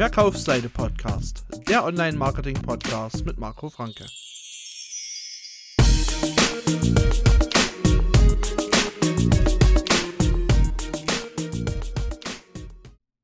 Verkaufsseite 0.00 0.70
Podcast, 0.70 1.44
der 1.68 1.84
Online-Marketing-Podcast 1.84 3.26
mit 3.26 3.36
Marco 3.38 3.68
Franke. 3.68 4.06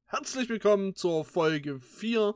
Herzlich 0.05 0.51
willkommen 0.51 0.95
zur 0.95 1.25
Folge 1.25 1.81
4 1.81 2.35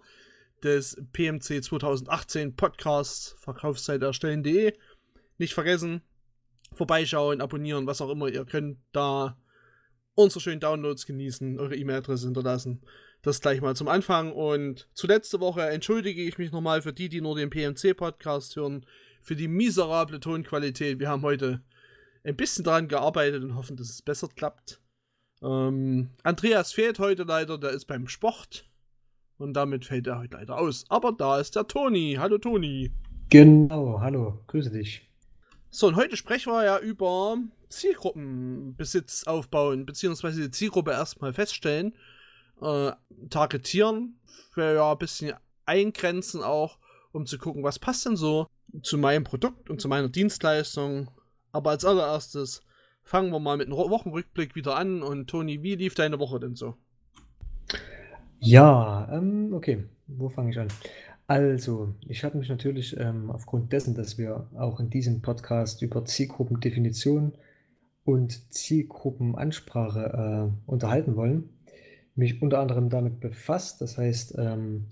des 0.62 0.96
PMC 1.12 1.62
2018 1.62 2.56
Podcasts 2.56 3.36
Verkaufsseite 3.40 4.06
erstellen.de. 4.06 4.72
Nicht 5.36 5.52
vergessen, 5.52 6.00
vorbeischauen, 6.72 7.42
abonnieren, 7.42 7.86
was 7.86 8.00
auch 8.00 8.08
immer. 8.08 8.28
Ihr 8.28 8.46
könnt 8.46 8.78
da 8.92 9.36
unsere 10.14 10.40
schönen 10.40 10.60
Downloads 10.60 11.04
genießen, 11.04 11.60
eure 11.60 11.76
E-Mail-Adresse 11.76 12.24
hinterlassen. 12.24 12.80
Das 13.22 13.40
gleich 13.40 13.60
mal 13.60 13.76
zum 13.76 13.88
Anfang. 13.88 14.32
Und 14.32 14.88
zu 14.94 15.06
letzte 15.06 15.40
Woche 15.40 15.62
entschuldige 15.62 16.22
ich 16.22 16.38
mich 16.38 16.52
nochmal 16.52 16.80
für 16.82 16.92
die, 16.92 17.08
die 17.08 17.20
nur 17.20 17.36
den 17.36 17.50
PMC-Podcast 17.50 18.56
hören, 18.56 18.86
für 19.20 19.36
die 19.36 19.48
miserable 19.48 20.20
Tonqualität. 20.20 20.98
Wir 20.98 21.08
haben 21.10 21.22
heute 21.22 21.62
ein 22.24 22.36
bisschen 22.36 22.64
daran 22.64 22.88
gearbeitet 22.88 23.42
und 23.42 23.56
hoffen, 23.56 23.76
dass 23.76 23.90
es 23.90 24.02
besser 24.02 24.28
klappt. 24.28 24.80
Ähm, 25.42 26.10
Andreas 26.22 26.72
fehlt 26.72 26.98
heute 26.98 27.24
leider, 27.24 27.58
der 27.58 27.70
ist 27.70 27.86
beim 27.86 28.08
Sport. 28.08 28.66
Und 29.36 29.54
damit 29.54 29.86
fällt 29.86 30.06
er 30.06 30.18
heute 30.18 30.36
leider 30.36 30.58
aus. 30.58 30.84
Aber 30.88 31.12
da 31.12 31.40
ist 31.40 31.56
der 31.56 31.66
Toni. 31.66 32.16
Hallo 32.18 32.38
Toni. 32.38 32.92
Genau, 33.30 34.00
hallo, 34.00 34.42
grüße 34.48 34.70
dich. 34.70 35.08
So, 35.70 35.86
und 35.86 35.96
heute 35.96 36.16
sprechen 36.16 36.52
wir 36.52 36.64
ja 36.64 36.78
über 36.78 37.38
Zielgruppenbesitz 37.68 39.24
aufbauen, 39.24 39.86
beziehungsweise 39.86 40.42
die 40.42 40.50
Zielgruppe 40.50 40.90
erstmal 40.90 41.32
feststellen, 41.32 41.94
äh, 42.60 42.92
targetieren, 43.28 44.18
für 44.52 44.74
ja 44.74 44.92
ein 44.92 44.98
bisschen 44.98 45.34
eingrenzen 45.66 46.42
auch, 46.42 46.78
um 47.12 47.26
zu 47.26 47.38
gucken, 47.38 47.62
was 47.62 47.78
passt 47.78 48.06
denn 48.06 48.16
so 48.16 48.46
zu 48.82 48.98
meinem 48.98 49.24
Produkt 49.24 49.70
und 49.70 49.80
zu 49.80 49.88
meiner 49.88 50.08
Dienstleistung. 50.08 51.10
Aber 51.52 51.70
als 51.70 51.84
allererstes 51.84 52.62
fangen 53.02 53.32
wir 53.32 53.40
mal 53.40 53.56
mit 53.56 53.66
einem 53.66 53.76
Wochenrückblick 53.76 54.54
wieder 54.54 54.76
an. 54.76 55.02
Und 55.02 55.28
Toni, 55.28 55.62
wie 55.62 55.74
lief 55.74 55.94
deine 55.94 56.18
Woche 56.18 56.40
denn 56.40 56.54
so? 56.54 56.76
Ja, 58.38 59.08
ähm, 59.12 59.52
okay, 59.52 59.84
wo 60.06 60.28
fange 60.28 60.50
ich 60.50 60.58
an? 60.58 60.68
Also, 61.26 61.94
ich 62.08 62.24
habe 62.24 62.38
mich 62.38 62.48
natürlich 62.48 62.96
ähm, 62.98 63.30
aufgrund 63.30 63.72
dessen, 63.72 63.94
dass 63.94 64.18
wir 64.18 64.48
auch 64.56 64.80
in 64.80 64.90
diesem 64.90 65.22
Podcast 65.22 65.82
über 65.82 66.04
Zielgruppendefinition 66.04 67.32
und 68.04 68.52
Zielgruppenansprache 68.52 70.50
äh, 70.50 70.70
unterhalten 70.70 71.14
wollen, 71.14 71.50
mich 72.14 72.42
unter 72.42 72.58
anderem 72.58 72.88
damit 72.88 73.20
befasst. 73.20 73.80
Das 73.80 73.98
heißt, 73.98 74.36
ähm, 74.38 74.86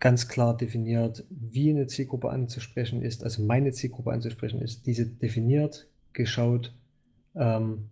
ganz 0.00 0.28
klar 0.28 0.56
definiert, 0.56 1.24
wie 1.30 1.70
eine 1.70 1.86
Zielgruppe 1.86 2.30
anzusprechen 2.30 3.02
ist, 3.02 3.24
also 3.24 3.42
meine 3.42 3.72
Zielgruppe 3.72 4.12
anzusprechen 4.12 4.60
ist, 4.60 4.86
diese 4.86 5.06
definiert, 5.06 5.88
geschaut, 6.12 6.74
ähm, 7.34 7.90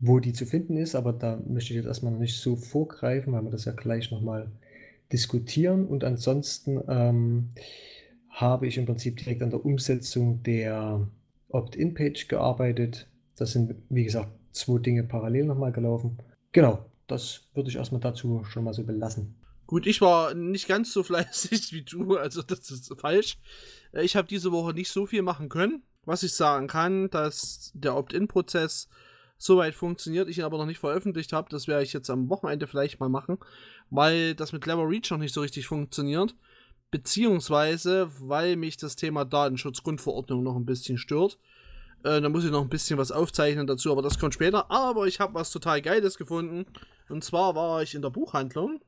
wo 0.00 0.18
die 0.18 0.32
zu 0.32 0.44
finden 0.44 0.76
ist, 0.76 0.94
aber 0.94 1.12
da 1.12 1.40
möchte 1.46 1.72
ich 1.72 1.76
jetzt 1.76 1.86
erstmal 1.86 2.12
nicht 2.12 2.38
so 2.38 2.56
vorgreifen, 2.56 3.32
weil 3.32 3.42
wir 3.42 3.50
das 3.50 3.64
ja 3.64 3.72
gleich 3.72 4.10
nochmal 4.10 4.50
diskutieren. 5.12 5.86
Und 5.86 6.04
ansonsten 6.04 6.80
ähm, 6.88 7.50
habe 8.28 8.66
ich 8.66 8.76
im 8.76 8.86
Prinzip 8.86 9.16
direkt 9.16 9.42
an 9.42 9.50
der 9.50 9.64
Umsetzung 9.64 10.42
der 10.42 11.08
Opt-in-Page 11.48 12.28
gearbeitet. 12.28 13.08
Das 13.36 13.52
sind, 13.52 13.74
wie 13.88 14.04
gesagt, 14.04 14.30
zwei 14.52 14.78
Dinge 14.78 15.04
parallel 15.04 15.46
nochmal 15.46 15.72
gelaufen. 15.72 16.18
Genau, 16.52 16.84
das 17.06 17.42
würde 17.54 17.70
ich 17.70 17.76
erstmal 17.76 18.00
dazu 18.00 18.44
schon 18.44 18.64
mal 18.64 18.74
so 18.74 18.84
belassen. 18.84 19.36
Gut, 19.66 19.86
ich 19.86 20.00
war 20.00 20.34
nicht 20.34 20.68
ganz 20.68 20.92
so 20.92 21.02
fleißig 21.04 21.72
wie 21.72 21.82
du, 21.82 22.16
also 22.16 22.42
das 22.42 22.70
ist 22.70 22.92
falsch. 23.00 23.38
Äh, 23.92 24.04
ich 24.04 24.16
habe 24.16 24.28
diese 24.28 24.52
Woche 24.52 24.72
nicht 24.72 24.90
so 24.90 25.06
viel 25.06 25.22
machen 25.22 25.48
können. 25.48 25.82
Was 26.04 26.22
ich 26.22 26.34
sagen 26.34 26.68
kann, 26.68 27.10
dass 27.10 27.72
der 27.74 27.96
Opt-in-Prozess 27.96 28.88
soweit 29.38 29.74
funktioniert, 29.74 30.28
ich 30.28 30.38
ihn 30.38 30.44
aber 30.44 30.56
noch 30.56 30.66
nicht 30.66 30.78
veröffentlicht 30.78 31.32
habe, 31.32 31.50
das 31.50 31.66
werde 31.66 31.82
ich 31.82 31.92
jetzt 31.92 32.10
am 32.10 32.28
Wochenende 32.30 32.66
vielleicht 32.66 33.00
mal 33.00 33.08
machen, 33.08 33.38
weil 33.90 34.34
das 34.34 34.52
mit 34.52 34.62
Clever 34.62 34.88
Reach 34.88 35.10
noch 35.10 35.18
nicht 35.18 35.34
so 35.34 35.40
richtig 35.40 35.66
funktioniert. 35.66 36.34
Beziehungsweise, 36.92 38.08
weil 38.20 38.54
mich 38.56 38.76
das 38.76 38.94
Thema 38.94 39.24
Datenschutzgrundverordnung 39.24 40.44
noch 40.44 40.54
ein 40.54 40.64
bisschen 40.64 40.96
stört. 40.96 41.38
Äh, 42.04 42.20
da 42.20 42.28
muss 42.28 42.44
ich 42.44 42.50
noch 42.50 42.62
ein 42.62 42.68
bisschen 42.68 42.98
was 42.98 43.12
aufzeichnen 43.12 43.66
dazu, 43.66 43.92
aber 43.92 44.02
das 44.02 44.18
kommt 44.18 44.34
später. 44.34 44.70
Aber 44.70 45.06
ich 45.06 45.20
habe 45.20 45.34
was 45.34 45.50
total 45.50 45.82
Geiles 45.82 46.18
gefunden. 46.18 46.66
Und 47.08 47.24
zwar 47.24 47.54
war 47.54 47.82
ich 47.82 47.94
in 47.94 48.02
der 48.02 48.10
Buchhandlung 48.10 48.80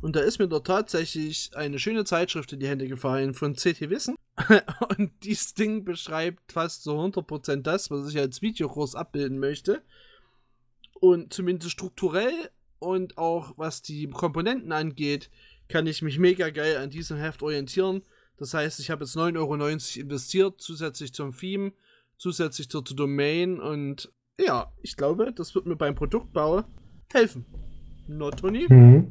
und 0.00 0.16
da 0.16 0.20
ist 0.20 0.38
mir 0.38 0.48
dort 0.48 0.66
tatsächlich 0.66 1.50
eine 1.54 1.78
schöne 1.78 2.04
Zeitschrift 2.04 2.52
in 2.52 2.60
die 2.60 2.68
Hände 2.68 2.88
gefallen 2.88 3.34
von 3.34 3.54
CT 3.54 3.90
Wissen. 3.90 4.16
und 4.98 5.12
dieses 5.22 5.54
Ding 5.54 5.84
beschreibt 5.84 6.52
fast 6.52 6.82
so 6.82 6.98
100% 6.98 7.62
das, 7.62 7.90
was 7.90 8.08
ich 8.08 8.18
als 8.18 8.42
Videokurs 8.42 8.94
abbilden 8.94 9.38
möchte. 9.38 9.82
Und 11.00 11.32
zumindest 11.32 11.72
strukturell 11.72 12.50
und 12.78 13.18
auch 13.18 13.54
was 13.56 13.82
die 13.82 14.08
Komponenten 14.08 14.72
angeht, 14.72 15.30
kann 15.68 15.86
ich 15.86 16.02
mich 16.02 16.18
mega 16.18 16.50
geil 16.50 16.76
an 16.76 16.90
diesem 16.90 17.16
Heft 17.16 17.42
orientieren. 17.42 18.02
Das 18.36 18.54
heißt, 18.54 18.80
ich 18.80 18.90
habe 18.90 19.04
jetzt 19.04 19.16
9,90 19.16 19.36
Euro 19.38 19.54
investiert, 20.00 20.60
zusätzlich 20.60 21.12
zum 21.12 21.36
Theme, 21.36 21.72
zusätzlich 22.22 22.68
zur 22.68 22.84
Domain 22.84 23.60
und 23.60 24.12
ja, 24.38 24.72
ich 24.80 24.96
glaube, 24.96 25.32
das 25.34 25.54
wird 25.54 25.66
mir 25.66 25.76
beim 25.76 25.94
Produktbau 25.94 26.62
helfen. 27.12 27.44
Not 28.06 28.38
Tony? 28.38 28.66
Mhm. 28.68 29.08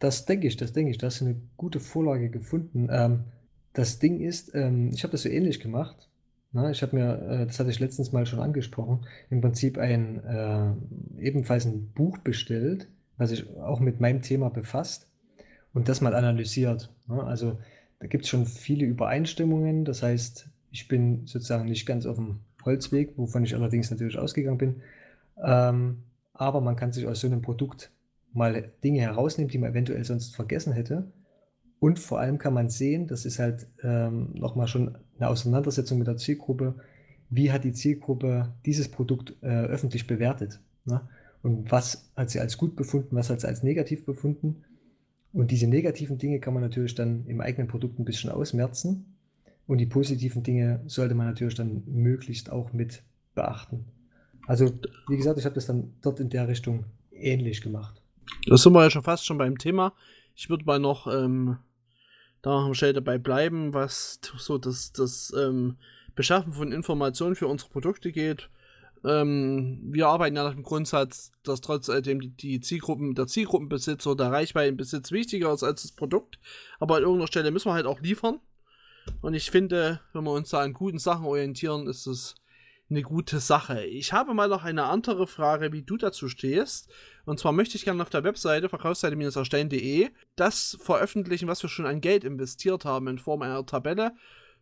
Das 0.00 0.26
denke 0.26 0.48
ich, 0.48 0.56
das 0.56 0.72
denke 0.72 0.90
ich. 0.90 0.98
Da 0.98 1.06
hast 1.06 1.20
du 1.20 1.26
eine 1.26 1.40
gute 1.56 1.78
Vorlage 1.78 2.28
gefunden. 2.28 2.88
Ähm, 2.90 3.24
das 3.72 4.00
Ding 4.00 4.20
ist, 4.20 4.54
ähm, 4.54 4.90
ich 4.92 5.04
habe 5.04 5.12
das 5.12 5.22
so 5.22 5.28
ähnlich 5.28 5.60
gemacht. 5.60 6.08
Na, 6.52 6.70
ich 6.70 6.82
habe 6.82 6.96
mir, 6.96 7.22
äh, 7.22 7.46
das 7.46 7.60
hatte 7.60 7.70
ich 7.70 7.78
letztens 7.78 8.10
mal 8.10 8.26
schon 8.26 8.40
angesprochen, 8.40 9.06
im 9.30 9.40
Prinzip 9.40 9.78
ein 9.78 10.24
äh, 10.24 11.22
ebenfalls 11.22 11.64
ein 11.66 11.92
Buch 11.92 12.18
bestellt, 12.18 12.88
was 13.16 13.30
sich 13.30 13.48
auch 13.58 13.78
mit 13.78 14.00
meinem 14.00 14.22
Thema 14.22 14.50
befasst 14.50 15.08
und 15.72 15.88
das 15.88 16.00
mal 16.00 16.14
analysiert. 16.14 16.92
Ne? 17.06 17.22
Also 17.22 17.58
da 18.00 18.08
gibt 18.08 18.24
es 18.24 18.30
schon 18.30 18.46
viele 18.46 18.86
Übereinstimmungen. 18.86 19.84
Das 19.84 20.02
heißt, 20.02 20.50
ich 20.70 20.88
bin 20.88 21.26
sozusagen 21.26 21.64
nicht 21.64 21.86
ganz 21.86 22.06
auf 22.06 22.16
dem 22.16 22.40
Holzweg, 22.64 23.16
wovon 23.16 23.44
ich 23.44 23.54
allerdings 23.54 23.90
natürlich 23.90 24.18
ausgegangen 24.18 24.58
bin. 24.58 24.82
Ähm, 25.42 26.02
aber 26.34 26.60
man 26.60 26.76
kann 26.76 26.92
sich 26.92 27.06
aus 27.06 27.20
so 27.20 27.26
einem 27.26 27.42
Produkt 27.42 27.90
mal 28.32 28.70
Dinge 28.84 29.00
herausnehmen, 29.00 29.50
die 29.50 29.58
man 29.58 29.70
eventuell 29.70 30.04
sonst 30.04 30.34
vergessen 30.34 30.72
hätte. 30.72 31.10
Und 31.80 31.98
vor 31.98 32.20
allem 32.20 32.38
kann 32.38 32.54
man 32.54 32.68
sehen, 32.68 33.06
das 33.06 33.24
ist 33.24 33.38
halt 33.38 33.66
ähm, 33.82 34.30
nochmal 34.34 34.68
schon 34.68 34.98
eine 35.18 35.28
Auseinandersetzung 35.28 35.98
mit 35.98 36.06
der 36.06 36.18
Zielgruppe, 36.18 36.74
wie 37.30 37.50
hat 37.52 37.64
die 37.64 37.72
Zielgruppe 37.72 38.52
dieses 38.66 38.88
Produkt 38.90 39.34
äh, 39.42 39.46
öffentlich 39.46 40.06
bewertet. 40.06 40.60
Ne? 40.84 41.00
Und 41.42 41.72
was 41.72 42.10
hat 42.16 42.30
sie 42.30 42.40
als 42.40 42.58
gut 42.58 42.76
befunden, 42.76 43.16
was 43.16 43.30
hat 43.30 43.40
sie 43.40 43.48
als 43.48 43.62
negativ 43.62 44.04
befunden. 44.04 44.64
Und 45.32 45.50
diese 45.50 45.66
negativen 45.68 46.18
Dinge 46.18 46.40
kann 46.40 46.52
man 46.52 46.62
natürlich 46.62 46.94
dann 46.94 47.24
im 47.26 47.40
eigenen 47.40 47.68
Produkt 47.68 47.98
ein 47.98 48.04
bisschen 48.04 48.30
ausmerzen. 48.30 49.09
Und 49.70 49.78
die 49.78 49.86
positiven 49.86 50.42
Dinge 50.42 50.82
sollte 50.88 51.14
man 51.14 51.28
natürlich 51.28 51.54
dann 51.54 51.84
möglichst 51.86 52.50
auch 52.50 52.72
mit 52.72 53.04
beachten. 53.36 53.84
Also, 54.48 54.68
wie 55.06 55.16
gesagt, 55.16 55.38
ich 55.38 55.44
habe 55.44 55.54
das 55.54 55.66
dann 55.66 55.94
dort 56.02 56.18
in 56.18 56.28
der 56.28 56.48
Richtung 56.48 56.86
ähnlich 57.12 57.60
gemacht. 57.60 58.02
Das 58.48 58.62
sind 58.62 58.72
wir 58.72 58.82
ja 58.82 58.90
schon 58.90 59.04
fast 59.04 59.24
schon 59.24 59.38
beim 59.38 59.58
Thema. 59.58 59.92
Ich 60.34 60.50
würde 60.50 60.64
mal 60.64 60.80
noch 60.80 61.06
ähm, 61.06 61.58
da 62.42 62.66
noch 62.66 62.74
schnell 62.74 62.94
dabei 62.94 63.18
bleiben, 63.18 63.72
was 63.72 64.18
so 64.38 64.58
das, 64.58 64.90
das 64.90 65.32
ähm, 65.38 65.76
Beschaffen 66.16 66.52
von 66.52 66.72
Informationen 66.72 67.36
für 67.36 67.46
unsere 67.46 67.70
Produkte 67.70 68.10
geht. 68.10 68.50
Ähm, 69.04 69.78
wir 69.84 70.08
arbeiten 70.08 70.34
ja 70.34 70.42
nach 70.42 70.54
dem 70.54 70.64
Grundsatz, 70.64 71.30
dass 71.44 71.60
trotzdem 71.60 72.20
die, 72.20 72.30
die 72.30 72.60
Zielgruppen, 72.60 73.14
der 73.14 73.28
Zielgruppenbesitz 73.28 74.04
oder 74.08 74.24
der 74.24 74.32
Reichweitenbesitz 74.32 75.12
wichtiger 75.12 75.52
ist 75.52 75.62
als 75.62 75.82
das 75.82 75.92
Produkt. 75.92 76.40
Aber 76.80 76.96
an 76.96 77.02
irgendeiner 77.02 77.28
Stelle 77.28 77.52
müssen 77.52 77.68
wir 77.68 77.74
halt 77.74 77.86
auch 77.86 78.00
liefern. 78.00 78.40
Und 79.20 79.34
ich 79.34 79.50
finde, 79.50 80.00
wenn 80.12 80.24
wir 80.24 80.32
uns 80.32 80.50
da 80.50 80.60
an 80.60 80.72
guten 80.72 80.98
Sachen 80.98 81.26
orientieren, 81.26 81.86
ist 81.86 82.06
es 82.06 82.34
eine 82.90 83.02
gute 83.02 83.38
Sache. 83.38 83.84
Ich 83.84 84.12
habe 84.12 84.34
mal 84.34 84.48
noch 84.48 84.64
eine 84.64 84.84
andere 84.84 85.26
Frage, 85.26 85.72
wie 85.72 85.82
du 85.82 85.96
dazu 85.96 86.28
stehst. 86.28 86.90
Und 87.24 87.38
zwar 87.38 87.52
möchte 87.52 87.76
ich 87.76 87.84
gerne 87.84 88.02
auf 88.02 88.10
der 88.10 88.24
Webseite 88.24 88.68
verkaufsseite-erstellen.de 88.68 90.10
das 90.34 90.76
veröffentlichen, 90.80 91.46
was 91.46 91.62
wir 91.62 91.70
schon 91.70 91.86
an 91.86 92.00
Geld 92.00 92.24
investiert 92.24 92.84
haben 92.84 93.06
in 93.06 93.18
Form 93.18 93.42
einer 93.42 93.64
Tabelle. 93.64 94.12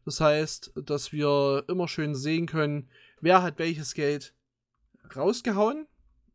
Das 0.05 0.20
heißt, 0.20 0.73
dass 0.76 1.12
wir 1.12 1.64
immer 1.69 1.88
schön 1.88 2.14
sehen 2.14 2.46
können, 2.46 2.90
wer 3.20 3.43
hat 3.43 3.58
welches 3.58 3.94
Geld 3.94 4.35
rausgehauen 5.17 5.87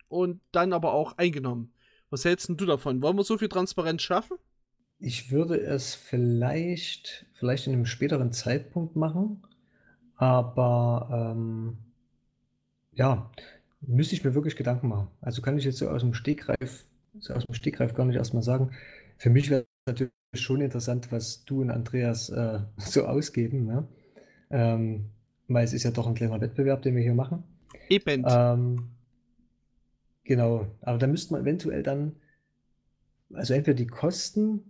und 0.08 0.42
dann 0.52 0.74
aber 0.74 0.94
auch 0.94 1.18
eingenommen. 1.18 1.74
Was 2.10 2.26
hältst 2.26 2.50
du 2.50 2.66
davon? 2.66 3.02
Wollen 3.02 3.18
wir 3.18 3.24
so 3.24 3.38
viel 3.38 3.50
Transparenz 3.50 4.02
schaffen? 4.02 4.38
Ich 5.06 5.32
würde 5.32 5.60
es 5.60 5.96
vielleicht, 5.96 7.26
vielleicht 7.34 7.68
in 7.68 7.74
einem 7.74 7.86
späteren 7.86 8.32
Zeitpunkt 8.32 8.96
machen, 8.96 9.44
aber 10.16 11.36
ähm, 11.36 11.76
ja, 12.94 13.30
müsste 13.82 14.16
ich 14.16 14.24
mir 14.24 14.34
wirklich 14.34 14.56
Gedanken 14.56 14.88
machen. 14.88 15.10
Also 15.20 15.42
kann 15.42 15.58
ich 15.58 15.66
jetzt 15.66 15.80
so 15.80 15.90
aus 15.90 16.04
dem 16.04 16.14
Stegreif, 16.14 16.86
so 17.20 17.34
aus 17.34 17.46
dem 17.46 17.54
Stegreif 17.54 17.94
gar 17.94 18.06
nicht 18.06 18.16
erstmal 18.16 18.44
sagen. 18.44 18.72
Für 19.18 19.30
mich 19.30 19.50
wäre 19.50 19.66
natürlich 19.86 20.14
schon 20.36 20.62
interessant, 20.62 21.12
was 21.12 21.44
du 21.44 21.60
und 21.60 21.70
Andreas 21.70 22.30
äh, 22.30 22.60
so 22.78 23.06
ausgeben, 23.06 23.66
ne? 23.66 23.86
Ähm, 24.52 25.10
weil 25.50 25.66
es 25.66 25.74
ist 25.74 25.84
ja 25.84 25.92
doch 25.92 26.08
ein 26.08 26.16
kleiner 26.16 26.40
Wettbewerb, 26.40 26.82
den 26.82 26.96
wir 26.96 27.04
hier 27.04 27.14
machen. 27.14 27.44
Eben. 27.90 28.24
Ähm, 28.26 28.88
genau, 30.24 30.68
aber 30.80 30.98
da 30.98 31.08
müsste 31.08 31.34
man 31.34 31.42
eventuell 31.42 31.84
dann, 31.84 32.16
also 33.34 33.54
entweder 33.54 33.76
die 33.76 33.88
Kosten, 33.88 34.70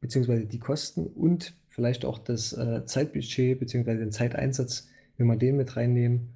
beziehungsweise 0.00 0.46
die 0.46 0.58
Kosten 0.58 1.06
und 1.06 1.54
vielleicht 1.68 2.04
auch 2.04 2.18
das 2.18 2.52
äh, 2.52 2.84
Zeitbudget, 2.84 3.58
beziehungsweise 3.58 3.98
den 3.98 4.12
Zeiteinsatz, 4.12 4.88
wenn 5.16 5.26
wir 5.26 5.36
den 5.36 5.56
mit 5.56 5.76
reinnehmen, 5.76 6.34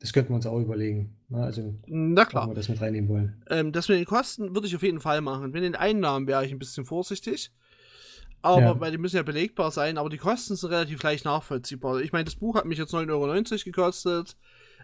das 0.00 0.12
könnten 0.12 0.30
wir 0.30 0.36
uns 0.36 0.46
auch 0.46 0.60
überlegen. 0.60 1.16
Ne? 1.28 1.42
Also, 1.42 1.74
Na 1.86 2.24
klar. 2.24 2.44
Ob 2.44 2.50
wir 2.50 2.54
das 2.54 2.68
mit 2.68 2.80
reinnehmen 2.80 3.08
wollen. 3.08 3.42
Ähm, 3.50 3.72
das 3.72 3.88
mit 3.88 3.98
den 3.98 4.04
Kosten 4.04 4.54
würde 4.54 4.66
ich 4.68 4.76
auf 4.76 4.82
jeden 4.82 5.00
Fall 5.00 5.20
machen. 5.20 5.50
Mit 5.50 5.62
den 5.62 5.74
Einnahmen 5.74 6.26
wäre 6.26 6.44
ich 6.44 6.52
ein 6.52 6.58
bisschen 6.58 6.84
vorsichtig. 6.84 7.50
Aber, 8.40 8.60
ja. 8.60 8.80
weil 8.80 8.92
die 8.92 8.98
müssen 8.98 9.16
ja 9.16 9.24
belegbar 9.24 9.72
sein, 9.72 9.98
aber 9.98 10.08
die 10.08 10.18
Kosten 10.18 10.54
sind 10.54 10.70
relativ 10.70 11.02
leicht 11.02 11.24
nachvollziehbar. 11.24 12.00
Ich 12.00 12.12
meine, 12.12 12.24
das 12.24 12.36
Buch 12.36 12.54
hat 12.54 12.66
mich 12.66 12.78
jetzt 12.78 12.94
9,90 12.94 13.10
Euro 13.10 13.64
gekostet. 13.64 14.36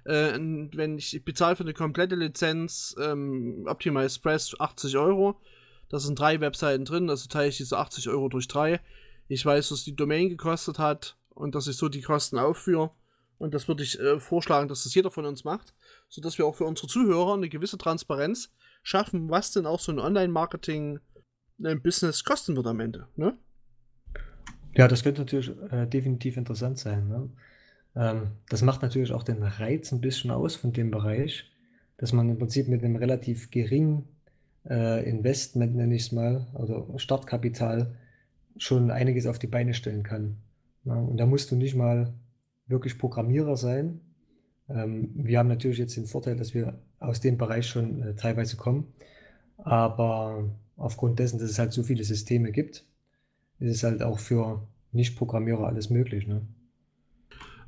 Äh, 0.04 0.32
wenn 0.34 0.98
ich, 0.98 1.14
ich 1.14 1.24
bezahle 1.24 1.54
für 1.54 1.62
eine 1.62 1.72
komplette 1.72 2.16
Lizenz 2.16 2.94
ähm, 3.00 3.64
Optimize 3.68 4.20
Press 4.20 4.54
80 4.58 4.96
Euro. 4.96 5.40
Da 5.88 5.98
sind 5.98 6.18
drei 6.18 6.40
Webseiten 6.40 6.84
drin, 6.84 7.10
also 7.10 7.28
teile 7.28 7.48
ich 7.48 7.56
diese 7.56 7.78
80 7.78 8.08
Euro 8.08 8.28
durch 8.28 8.48
drei. 8.48 8.80
Ich 9.28 9.44
weiß, 9.44 9.72
was 9.72 9.84
die 9.84 9.96
Domain 9.96 10.28
gekostet 10.28 10.78
hat 10.78 11.16
und 11.30 11.54
dass 11.54 11.66
ich 11.66 11.76
so 11.76 11.88
die 11.88 12.02
Kosten 12.02 12.38
aufführe. 12.38 12.90
Und 13.38 13.54
das 13.54 13.66
würde 13.68 13.82
ich 13.82 13.98
äh, 13.98 14.20
vorschlagen, 14.20 14.68
dass 14.68 14.84
das 14.84 14.94
jeder 14.94 15.10
von 15.10 15.26
uns 15.26 15.44
macht, 15.44 15.74
sodass 16.08 16.38
wir 16.38 16.46
auch 16.46 16.54
für 16.54 16.64
unsere 16.64 16.88
Zuhörer 16.88 17.34
eine 17.34 17.48
gewisse 17.48 17.78
Transparenz 17.78 18.52
schaffen, 18.82 19.30
was 19.30 19.50
denn 19.50 19.66
auch 19.66 19.80
so 19.80 19.90
ein 19.92 19.98
Online-Marketing-Business 19.98 22.20
äh, 22.20 22.24
kosten 22.24 22.56
wird 22.56 22.66
am 22.66 22.80
Ende. 22.80 23.08
Ne? 23.16 23.36
Ja, 24.76 24.88
das 24.88 25.02
könnte 25.02 25.22
natürlich 25.22 25.50
äh, 25.70 25.86
definitiv 25.86 26.36
interessant 26.36 26.78
sein. 26.78 27.08
Ne? 27.08 27.30
Ähm, 27.96 28.32
das 28.48 28.62
macht 28.62 28.82
natürlich 28.82 29.12
auch 29.12 29.22
den 29.22 29.42
Reiz 29.42 29.92
ein 29.92 30.00
bisschen 30.00 30.30
aus 30.30 30.56
von 30.56 30.72
dem 30.72 30.90
Bereich, 30.90 31.50
dass 31.96 32.12
man 32.12 32.28
im 32.28 32.38
Prinzip 32.38 32.68
mit 32.68 32.82
einem 32.82 32.96
relativ 32.96 33.50
geringen 33.50 34.08
äh, 34.68 35.08
Investment, 35.08 35.74
nenne 35.74 35.94
ich 35.94 36.02
es 36.02 36.12
mal, 36.12 36.46
also 36.54 36.92
Startkapital, 36.96 37.94
schon 38.56 38.90
einiges 38.90 39.26
auf 39.26 39.38
die 39.38 39.46
Beine 39.46 39.74
stellen 39.74 40.02
kann. 40.02 40.36
Ja, 40.84 40.94
und 40.94 41.16
da 41.16 41.26
musst 41.26 41.50
du 41.50 41.56
nicht 41.56 41.74
mal 41.74 42.12
wirklich 42.66 42.98
Programmierer 42.98 43.56
sein. 43.56 44.00
Ähm, 44.68 45.10
wir 45.14 45.38
haben 45.38 45.48
natürlich 45.48 45.78
jetzt 45.78 45.96
den 45.96 46.06
Vorteil, 46.06 46.36
dass 46.36 46.54
wir 46.54 46.78
aus 46.98 47.20
dem 47.20 47.36
Bereich 47.36 47.66
schon 47.66 48.02
äh, 48.02 48.14
teilweise 48.14 48.56
kommen. 48.56 48.92
Aber 49.58 50.50
aufgrund 50.76 51.18
dessen, 51.18 51.38
dass 51.38 51.50
es 51.50 51.58
halt 51.58 51.72
so 51.72 51.82
viele 51.82 52.04
Systeme 52.04 52.52
gibt, 52.52 52.84
ist 53.60 53.76
es 53.76 53.82
halt 53.82 54.02
auch 54.02 54.18
für 54.18 54.66
Nicht-Programmierer 54.92 55.66
alles 55.66 55.90
möglich. 55.90 56.26
Ne? 56.26 56.42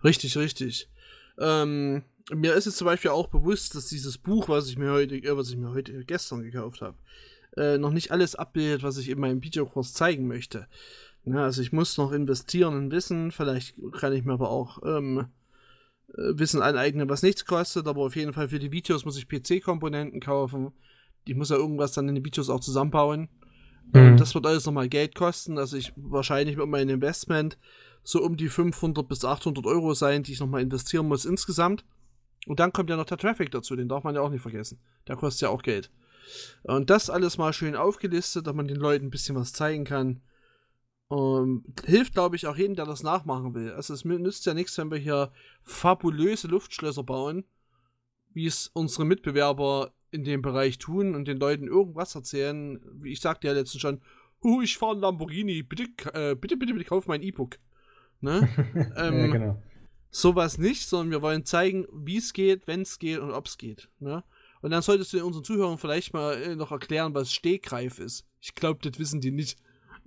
Richtig, 0.03 0.37
richtig. 0.37 0.91
Ähm, 1.39 2.03
mir 2.33 2.55
ist 2.55 2.65
jetzt 2.65 2.79
zum 2.79 2.87
Beispiel 2.87 3.11
auch 3.11 3.29
bewusst, 3.29 3.75
dass 3.75 3.89
dieses 3.89 4.19
Buch, 4.19 4.49
was 4.49 4.69
ich 4.69 4.79
mir 4.79 4.91
heute, 4.91 5.17
äh, 5.17 5.37
was 5.37 5.51
ich 5.51 5.57
mir 5.57 5.71
heute 5.71 6.05
gestern 6.05 6.43
gekauft 6.43 6.81
habe, 6.81 6.97
äh, 7.57 7.79
noch 7.79 7.93
nicht 7.93 8.11
alles 8.11 8.35
abbildet, 8.35 8.83
was 8.83 8.99
ich 8.99 9.09
in 9.09 9.21
meinem 9.21 9.43
Videokurs 9.43 9.93
zeigen 9.93 10.27
möchte. 10.27 10.67
Ja, 11.25 11.45
also 11.45 11.63
ich 11.63 11.73
muss 11.73 11.97
noch 11.97 12.13
investieren 12.13 12.79
in 12.79 12.91
Wissen, 12.91 13.33
vielleicht 13.33 13.75
kann 13.93 14.13
ich 14.13 14.25
mir 14.25 14.35
aber 14.35 14.51
auch 14.51 14.79
ähm, 14.85 15.27
äh, 16.09 16.39
Wissen 16.39 16.63
aneignen, 16.63 17.09
was 17.09 17.23
nichts 17.23 17.45
kostet, 17.45 17.89
aber 17.89 18.03
auf 18.03 18.17
jeden 18.17 18.33
Fall 18.33 18.49
für 18.49 18.59
die 18.59 18.73
Videos 18.73 19.05
muss 19.05 19.19
ich 19.19 19.29
PC-Komponenten 19.29 20.21
kaufen. 20.21 20.73
Ich 21.25 21.35
muss 21.35 21.51
ja 21.51 21.57
irgendwas 21.57 21.93
dann 21.93 22.09
in 22.09 22.15
den 22.15 22.25
Videos 22.25 22.49
auch 22.49 22.61
zusammenbauen. 22.61 23.29
Mhm. 23.93 24.17
Das 24.17 24.35
wird 24.35 24.47
alles 24.47 24.67
nochmal 24.67 24.89
Geld 24.89 25.15
kosten. 25.15 25.59
Also 25.59 25.77
ich 25.77 25.93
wahrscheinlich 25.97 26.57
wird 26.57 26.69
mein 26.69 26.89
Investment 26.89 27.59
so 28.05 28.23
um 28.23 28.37
die 28.37 28.49
500 28.49 29.09
bis 29.09 29.25
800 29.25 29.67
Euro 29.67 29.95
sein, 29.95 30.23
die 30.23 30.33
ich 30.33 30.41
nochmal 30.41 30.63
investieren 30.63 31.09
muss 31.09 31.25
insgesamt. 31.25 31.85
Und 32.47 32.61
dann 32.61 32.73
kommt 32.73 32.89
ja 32.89 32.97
noch 32.97 33.05
der 33.05 33.19
Traffic 33.19 33.51
dazu, 33.51 33.77
den 33.77 33.89
darf 33.89 34.05
man 34.05 34.15
ja 34.15 34.23
auch 34.23 34.31
nicht 34.31 34.41
vergessen. 34.41 34.79
Der 35.09 35.17
kostet 35.17 35.43
ja 35.43 35.49
auch 35.51 35.63
Geld. 35.63 35.91
Und 36.63 36.91
das 36.91 37.11
alles 37.11 37.39
mal 37.39 37.53
schön 37.53 37.77
aufgelistet, 37.77 38.47
dass 38.47 38.55
man 38.55 38.69
den 38.69 38.77
Leuten 38.77 39.07
ein 39.07 39.11
bisschen 39.11 39.37
was 39.37 39.53
zeigen 39.53 39.85
kann. 39.85 40.23
Um, 41.09 41.65
hilft, 41.85 42.15
glaube 42.15 42.35
ich, 42.35 42.49
auch 42.49 42.57
jedem, 42.57 42.75
der 42.75 42.85
das 42.85 43.05
nachmachen 43.05 43.55
will. 43.55 43.71
Also 43.73 43.95
es 43.95 44.05
nützt 44.05 44.45
ja 44.45 44.55
nichts, 44.55 44.77
wenn 44.77 44.91
wir 44.91 44.99
hier 44.99 45.31
fabulöse 45.63 46.49
Luftschlösser 46.49 47.05
bauen, 47.05 47.45
wie 48.33 48.47
es 48.47 48.69
unsere 48.73 49.05
Mitbewerber 49.05 49.93
in 50.11 50.25
dem 50.25 50.43
Bereich 50.43 50.79
tun 50.79 51.15
und 51.15 51.29
den 51.29 51.39
Leuten 51.39 51.69
irgendwas 51.69 52.15
erzählen. 52.15 52.81
Wie 52.95 53.13
ich 53.13 53.21
sagte 53.21 53.47
ja 53.47 53.53
letztens 53.53 53.83
schon, 53.83 54.01
uh, 54.43 54.63
ich 54.63 54.79
fahre 54.79 54.93
einen 54.93 55.01
Lamborghini, 55.01 55.63
bitte, 55.63 55.85
äh, 56.13 56.35
bitte, 56.35 56.57
bitte, 56.57 56.73
bitte 56.73 56.85
kauf 56.87 57.07
mein 57.07 57.23
E-Book. 57.23 57.59
Ne? 58.21 58.49
ähm, 58.97 59.19
ja, 59.19 59.27
genau. 59.29 59.63
Sowas 60.11 60.59
nicht, 60.59 60.89
sondern 60.89 61.11
wir 61.11 61.23
wollen 61.23 61.45
zeigen, 61.45 61.87
wie 61.93 62.17
es 62.19 62.33
geht, 62.33 62.67
wenn 62.67 62.83
es 62.83 62.99
geht 62.99 63.19
und 63.19 63.33
ob 63.33 63.47
es 63.47 63.59
geht. 63.59 63.89
Ne? 63.99 64.25
Und 64.63 64.71
dann 64.71 64.83
solltest 64.83 65.13
du 65.13 65.25
unseren 65.25 65.45
Zuhörern 65.45 65.79
vielleicht 65.79 66.13
mal 66.13 66.35
äh, 66.35 66.57
noch 66.57 66.73
erklären, 66.73 67.15
was 67.15 67.33
Stegreif 67.33 67.99
ist. 67.99 68.25
Ich 68.41 68.55
glaube, 68.55 68.81
das 68.89 68.99
wissen 68.99 69.21
die 69.21 69.31
nicht. 69.31 69.59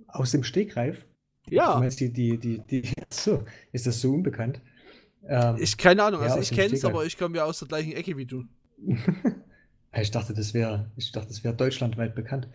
Aus 0.08 0.32
dem 0.32 0.42
Stegreif? 0.42 1.06
Ja. 1.48 1.74
Du 1.74 1.80
meinst 1.80 2.00
die, 2.00 2.12
die, 2.12 2.38
die, 2.38 2.58
die, 2.58 2.82
so, 3.10 3.44
ist 3.72 3.86
das 3.86 4.00
so 4.00 4.12
unbekannt? 4.12 4.60
Ähm, 5.26 5.56
ich, 5.58 5.76
keine 5.76 6.02
Ahnung, 6.02 6.22
ja, 6.22 6.28
also 6.28 6.40
ich 6.40 6.50
kenne 6.50 6.74
es, 6.74 6.84
aber 6.84 7.04
ich 7.04 7.16
komme 7.16 7.36
ja 7.36 7.44
aus 7.44 7.58
der 7.58 7.68
gleichen 7.68 7.92
Ecke 7.92 8.16
wie 8.16 8.26
du. 8.26 8.44
ich 9.92 10.10
dachte, 10.10 10.34
das 10.34 10.54
wäre, 10.54 10.90
ich 10.96 11.10
dachte, 11.12 11.28
das 11.28 11.42
wäre 11.42 11.54
deutschlandweit 11.54 12.14
bekannt. 12.14 12.48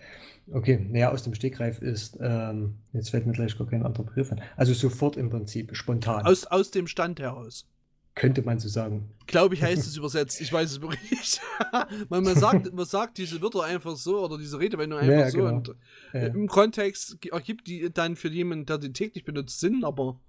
Okay, 0.52 0.86
naja, 0.90 1.12
aus 1.12 1.24
dem 1.24 1.34
Stegreif 1.34 1.82
ist, 1.82 2.18
ähm, 2.22 2.76
jetzt 2.94 3.10
fällt 3.10 3.26
mir 3.26 3.34
gleich 3.34 3.58
gar 3.58 3.68
kein 3.68 3.84
anderer 3.84 4.04
Begriff 4.04 4.32
an. 4.32 4.42
Also 4.56 4.74
sofort 4.74 5.18
im 5.18 5.30
Prinzip, 5.30 5.76
spontan. 5.76 6.26
Aus, 6.26 6.46
aus 6.46 6.72
dem 6.72 6.88
Stand 6.88 7.20
heraus. 7.20 7.68
Könnte 8.14 8.44
man 8.44 8.60
so 8.60 8.70
sagen. 8.70 9.10
Glaube 9.28 9.56
ich, 9.56 9.62
heißt 9.62 9.86
es 9.86 9.98
übersetzt. 9.98 10.40
Ich 10.40 10.54
weiß 10.54 10.72
es 10.72 10.82
wirklich 10.82 11.12
nicht. 11.12 11.42
man, 12.10 12.24
man, 12.24 12.36
sagt, 12.36 12.74
man 12.74 12.86
sagt 12.86 13.18
diese 13.18 13.42
Wörter 13.42 13.64
einfach 13.64 13.98
so 13.98 14.24
oder 14.24 14.38
diese 14.38 14.58
Redewendung 14.58 15.00
einfach 15.00 15.14
ja, 15.14 15.30
so. 15.30 15.38
Genau. 15.40 15.56
Und 15.56 15.76
ja. 16.14 16.28
Im 16.28 16.48
Kontext 16.48 17.18
ergibt 17.30 17.68
die 17.68 17.92
dann 17.92 18.16
für 18.16 18.30
jemanden, 18.30 18.68
der 18.68 18.78
die 18.78 18.94
täglich 18.94 19.26
benutzt, 19.26 19.60
Sinn, 19.60 19.84
aber 19.84 20.22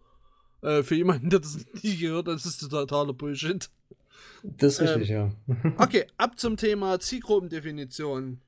äh, 0.63 0.83
für 0.83 0.97
jemanden, 0.97 1.31
der 1.31 1.39
das 1.39 1.59
nie 1.83 1.97
gehört, 1.97 2.27
das 2.27 2.45
ist 2.45 2.59
totaler 2.69 3.13
Bullshit. 3.13 3.71
Das 4.43 4.75
ist 4.75 4.81
richtig, 4.81 5.11
ähm, 5.11 5.33
ja. 5.47 5.73
okay, 5.79 6.07
ab 6.17 6.39
zum 6.39 6.57
Thema 6.57 6.99
Zielgruppendefinition. 7.01 8.41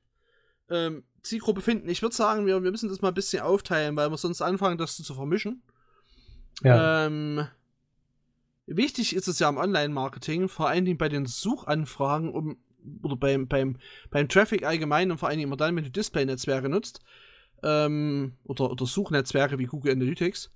Ähm, 0.69 1.03
Zielgruppe 1.23 1.61
finden. 1.61 1.89
Ich 1.89 2.01
würde 2.01 2.15
sagen, 2.15 2.45
wir, 2.45 2.63
wir 2.63 2.71
müssen 2.71 2.89
das 2.89 3.01
mal 3.01 3.09
ein 3.09 3.13
bisschen 3.13 3.41
aufteilen, 3.41 3.95
weil 3.95 4.09
wir 4.09 4.17
sonst 4.17 4.41
anfangen, 4.41 4.77
das 4.77 4.95
zu 4.95 5.13
vermischen. 5.13 5.63
Ja. 6.63 7.07
Ähm, 7.07 7.47
Wichtig 8.71 9.15
ist 9.15 9.27
es 9.27 9.39
ja 9.39 9.49
im 9.49 9.57
Online-Marketing, 9.57 10.47
vor 10.47 10.69
allen 10.69 10.85
Dingen 10.85 10.99
bei 10.99 11.09
den 11.09 11.25
Suchanfragen 11.25 12.29
um, 12.29 12.57
oder 13.01 13.15
beim, 13.15 13.47
beim, 13.47 13.77
beim 14.11 14.29
Traffic 14.29 14.63
allgemein 14.63 15.09
und 15.09 15.17
vor 15.17 15.27
allen 15.27 15.39
Dingen 15.39 15.49
immer 15.49 15.57
dann, 15.57 15.75
wenn 15.75 15.85
du 15.85 15.89
Display-Netzwerke 15.89 16.69
nutzt 16.69 17.01
ähm, 17.63 18.37
oder, 18.43 18.69
oder 18.69 18.85
Suchnetzwerke 18.85 19.57
wie 19.57 19.65
Google 19.65 19.93
Analytics. 19.93 20.51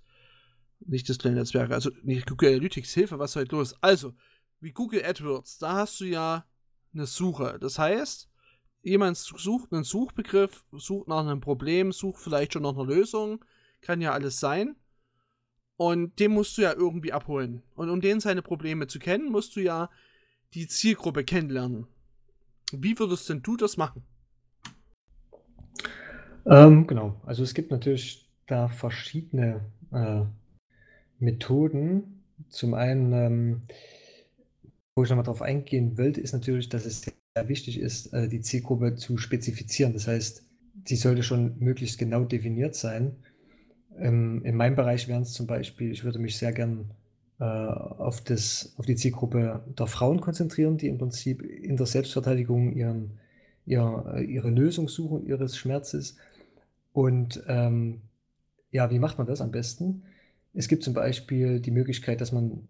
Nicht 0.86 1.10
Display-Netzwerke, 1.10 1.74
also 1.74 1.89
nicht 2.03 2.27
Google 2.29 2.50
Analytics, 2.50 2.93
Hilfe, 2.93 3.17
was 3.17 3.32
ist 3.32 3.36
heute 3.36 3.55
los? 3.55 3.75
Also, 3.82 4.13
wie 4.63 4.72
Google 4.72 5.03
AdWords, 5.03 5.60
da 5.60 5.74
hast 5.74 6.00
du 6.00 6.05
ja 6.05 6.46
eine 6.93 7.05
Suche. 7.05 7.58
Das 7.60 7.77
heißt, 7.77 8.29
jemand 8.82 9.17
sucht 9.17 9.74
einen 9.74 9.84
Suchbegriff, 9.84 10.65
sucht 10.72 11.08
nach 11.08 11.20
einem 11.20 11.41
Problem, 11.41 11.91
sucht 11.91 12.22
vielleicht 12.22 12.53
schon 12.53 12.63
nach 12.63 12.74
einer 12.74 12.86
Lösung, 12.86 13.43
kann 13.82 14.01
ja 14.01 14.13
alles 14.13 14.39
sein. 14.39 14.75
Und 15.75 16.20
den 16.20 16.32
musst 16.32 16.58
du 16.58 16.62
ja 16.62 16.74
irgendwie 16.74 17.12
abholen. 17.12 17.63
Und 17.75 17.89
um 17.89 18.00
den 18.00 18.20
seine 18.20 18.41
Probleme 18.41 18.88
zu 18.88 19.00
kennen, 19.00 19.32
musst 19.32 19.55
du 19.55 19.60
ja 19.60 19.89
die 20.53 20.67
Zielgruppe 20.67 21.24
kennenlernen. 21.24 21.88
Wie 22.72 22.98
würdest 22.98 23.29
denn 23.29 23.41
du 23.41 23.58
das 23.58 23.75
machen? 23.75 24.03
Ähm, 26.46 26.88
genau. 26.88 27.20
Also 27.25 27.43
es 27.43 27.53
gibt 27.53 27.72
natürlich 27.72 28.29
da 28.48 28.70
verschiedene 28.70 29.65
äh, 29.91 30.22
Methoden. 31.20 32.24
Zum 32.50 32.75
einen, 32.75 33.13
ähm, 33.13 33.62
wo 34.95 35.03
ich 35.03 35.09
nochmal 35.09 35.25
drauf 35.25 35.41
eingehen 35.41 35.97
wollte, 35.97 36.21
ist 36.21 36.33
natürlich, 36.33 36.69
dass 36.69 36.85
es 36.85 37.01
sehr 37.01 37.50
wichtig 37.50 37.79
ist, 37.79 38.13
äh, 38.13 38.27
die 38.27 38.41
Zielgruppe 38.41 38.95
zu 38.95 39.17
spezifizieren. 39.17 39.93
Das 39.93 40.07
heißt, 40.07 40.43
sie 40.85 40.95
sollte 40.95 41.23
schon 41.23 41.57
möglichst 41.59 41.97
genau 41.97 42.23
definiert 42.25 42.75
sein 42.75 43.15
ähm, 43.97 44.41
in 44.43 44.55
meinem 44.55 44.75
Bereich 44.75 45.07
wären 45.07 45.23
es 45.23 45.33
zum 45.33 45.47
Beispiel, 45.47 45.91
ich 45.91 46.03
würde 46.03 46.19
mich 46.19 46.38
sehr 46.38 46.51
gern 46.51 46.91
äh, 47.39 47.43
auf, 47.43 48.21
das, 48.21 48.73
auf 48.77 48.85
die 48.85 48.95
Zielgruppe 48.95 49.63
der 49.77 49.88
Frauen 49.88 50.21
konzentrieren, 50.21 50.77
die 50.77 50.88
im 50.88 50.97
Prinzip 50.97 51.41
in 51.41 51.77
der 51.77 51.85
Selbstverteidigung 51.85 52.73
ihren, 52.73 53.19
ihr, 53.65 54.23
ihre 54.27 54.50
Lösung 54.50 54.88
suchen 54.88 55.25
ihres 55.25 55.57
Schmerzes. 55.57 56.17
Und 56.91 57.43
ähm, 57.47 58.01
ja, 58.71 58.89
wie 58.91 59.00
macht 59.00 59.17
man 59.17 59.27
das 59.27 59.41
am 59.41 59.51
besten? 59.51 60.03
Es 60.53 60.67
gibt 60.67 60.83
zum 60.83 60.93
Beispiel 60.93 61.59
die 61.59 61.71
Möglichkeit, 61.71 62.21
dass 62.21 62.31
man 62.31 62.67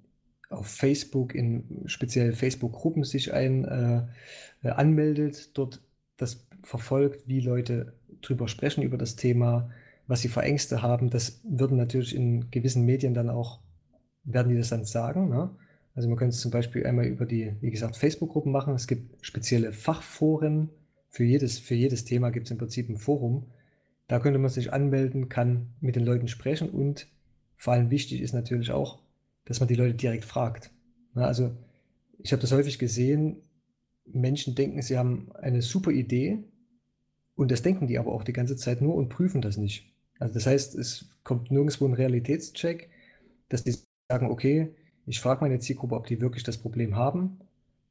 auf 0.54 0.68
Facebook 0.68 1.36
in 1.36 1.84
speziell 1.86 2.34
Facebook-Gruppen 2.34 3.04
sich 3.04 3.34
ein, 3.34 3.66
äh, 3.66 4.70
anmeldet, 4.70 5.58
dort 5.58 5.82
das 6.18 6.48
verfolgt, 6.64 7.28
wie 7.28 7.42
Leute 7.42 7.94
drüber 8.22 8.48
sprechen, 8.48 8.84
über 8.84 8.98
das 8.98 9.16
Thema, 9.16 9.70
was 10.08 10.22
sie 10.22 10.30
für 10.30 10.42
Ängste 10.42 10.82
haben. 10.82 11.10
Das 11.10 11.42
würden 11.44 11.78
natürlich 11.78 12.16
in 12.16 12.50
gewissen 12.52 12.86
Medien 12.86 13.14
dann 13.14 13.30
auch, 13.30 13.60
werden 14.24 14.50
die 14.50 14.58
das 14.58 14.70
dann 14.70 14.86
sagen. 14.86 15.30
Ne? 15.30 15.50
Also 15.96 16.08
man 16.08 16.18
könnte 16.18 16.34
es 16.34 16.42
zum 16.42 16.52
Beispiel 16.52 16.86
einmal 16.86 17.06
über 17.06 17.26
die, 17.26 17.56
wie 17.62 17.72
gesagt, 17.72 17.98
Facebook-Gruppen 17.98 18.52
machen. 18.52 18.74
Es 18.74 18.88
gibt 18.88 19.26
spezielle 19.26 19.74
Fachforen. 19.74 20.70
Für 21.10 21.24
jedes, 21.24 21.60
für 21.60 21.76
jedes 21.76 22.06
Thema 22.06 22.32
gibt 22.32 22.48
es 22.48 22.52
im 22.52 22.58
Prinzip 22.58 22.90
ein 22.90 22.98
Forum. 22.98 23.46
Da 24.08 24.20
könnte 24.20 24.40
man 24.40 24.50
sich 24.50 24.74
anmelden, 24.74 25.30
kann 25.30 25.68
mit 25.80 25.96
den 25.96 26.06
Leuten 26.06 26.28
sprechen 26.28 26.70
und 26.70 27.08
vor 27.56 27.74
allem 27.74 27.90
wichtig 27.90 28.22
ist 28.22 28.34
natürlich 28.34 28.72
auch, 28.72 29.00
dass 29.46 29.60
man 29.60 29.68
die 29.68 29.76
Leute 29.76 29.96
direkt 29.96 30.26
fragt. 30.26 30.72
Na, 31.14 31.26
also 31.26 31.52
ich 32.20 32.32
habe 32.32 32.42
das 32.42 32.52
häufig 32.52 32.80
gesehen, 32.80 33.38
Menschen 34.06 34.56
denken, 34.56 34.82
sie 34.82 34.98
haben 34.98 35.32
eine 35.34 35.62
super 35.62 35.92
Idee 35.92 36.44
und 37.36 37.52
das 37.52 37.62
denken 37.62 37.88
die 37.88 37.98
aber 37.98 38.12
auch 38.12 38.24
die 38.24 38.34
ganze 38.34 38.56
Zeit 38.56 38.82
nur 38.82 38.96
und 38.96 39.10
prüfen 39.10 39.42
das 39.42 39.58
nicht. 39.58 39.92
Also 40.20 40.34
das 40.34 40.46
heißt, 40.46 40.76
es 40.76 41.10
kommt 41.24 41.52
nirgendwo 41.52 41.86
ein 41.86 41.94
Realitätscheck, 41.94 42.90
dass 43.50 43.64
die 43.64 43.76
sagen, 44.10 44.30
okay, 44.30 44.74
ich 45.06 45.20
frage 45.20 45.42
meine 45.42 45.60
Zielgruppe, 45.60 45.96
ob 45.96 46.08
die 46.08 46.22
wirklich 46.22 46.44
das 46.44 46.58
Problem 46.58 46.96
haben, 46.96 47.40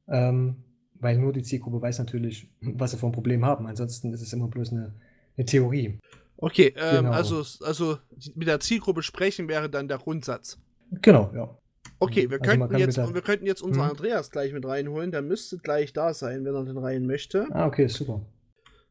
ähm, 0.07 0.55
weil 0.95 1.17
nur 1.17 1.33
die 1.33 1.43
Zielgruppe 1.43 1.81
weiß 1.81 1.99
natürlich, 1.99 2.49
was 2.61 2.91
sie 2.91 2.97
für 2.97 3.05
ein 3.05 3.11
Problem 3.11 3.45
haben. 3.45 3.67
Ansonsten 3.67 4.13
ist 4.13 4.21
es 4.21 4.33
immer 4.33 4.47
bloß 4.47 4.71
eine, 4.71 4.93
eine 5.37 5.45
Theorie. 5.45 5.99
Okay, 6.37 6.73
ähm, 6.77 7.05
genau. 7.05 7.11
also, 7.11 7.43
also 7.65 7.97
mit 8.35 8.47
der 8.47 8.59
Zielgruppe 8.59 9.03
sprechen 9.03 9.47
wäre 9.47 9.69
dann 9.69 9.87
der 9.87 9.97
Grundsatz. 9.97 10.57
Genau, 11.01 11.31
ja. 11.35 11.57
Okay, 11.99 12.29
wir, 12.29 12.41
also 12.41 12.51
könnten, 12.51 12.77
jetzt, 12.77 12.97
wir 12.97 13.21
könnten 13.21 13.45
jetzt 13.45 13.61
unseren 13.61 13.85
hm? 13.85 13.91
Andreas 13.91 14.29
gleich 14.29 14.51
mit 14.51 14.65
reinholen. 14.65 15.11
Der 15.11 15.21
müsste 15.21 15.57
gleich 15.57 15.93
da 15.93 16.13
sein, 16.13 16.43
wenn 16.43 16.53
er 16.53 16.65
den 16.65 16.77
rein 16.77 17.05
möchte. 17.05 17.47
Ah, 17.51 17.65
okay, 17.65 17.87
super. 17.87 18.25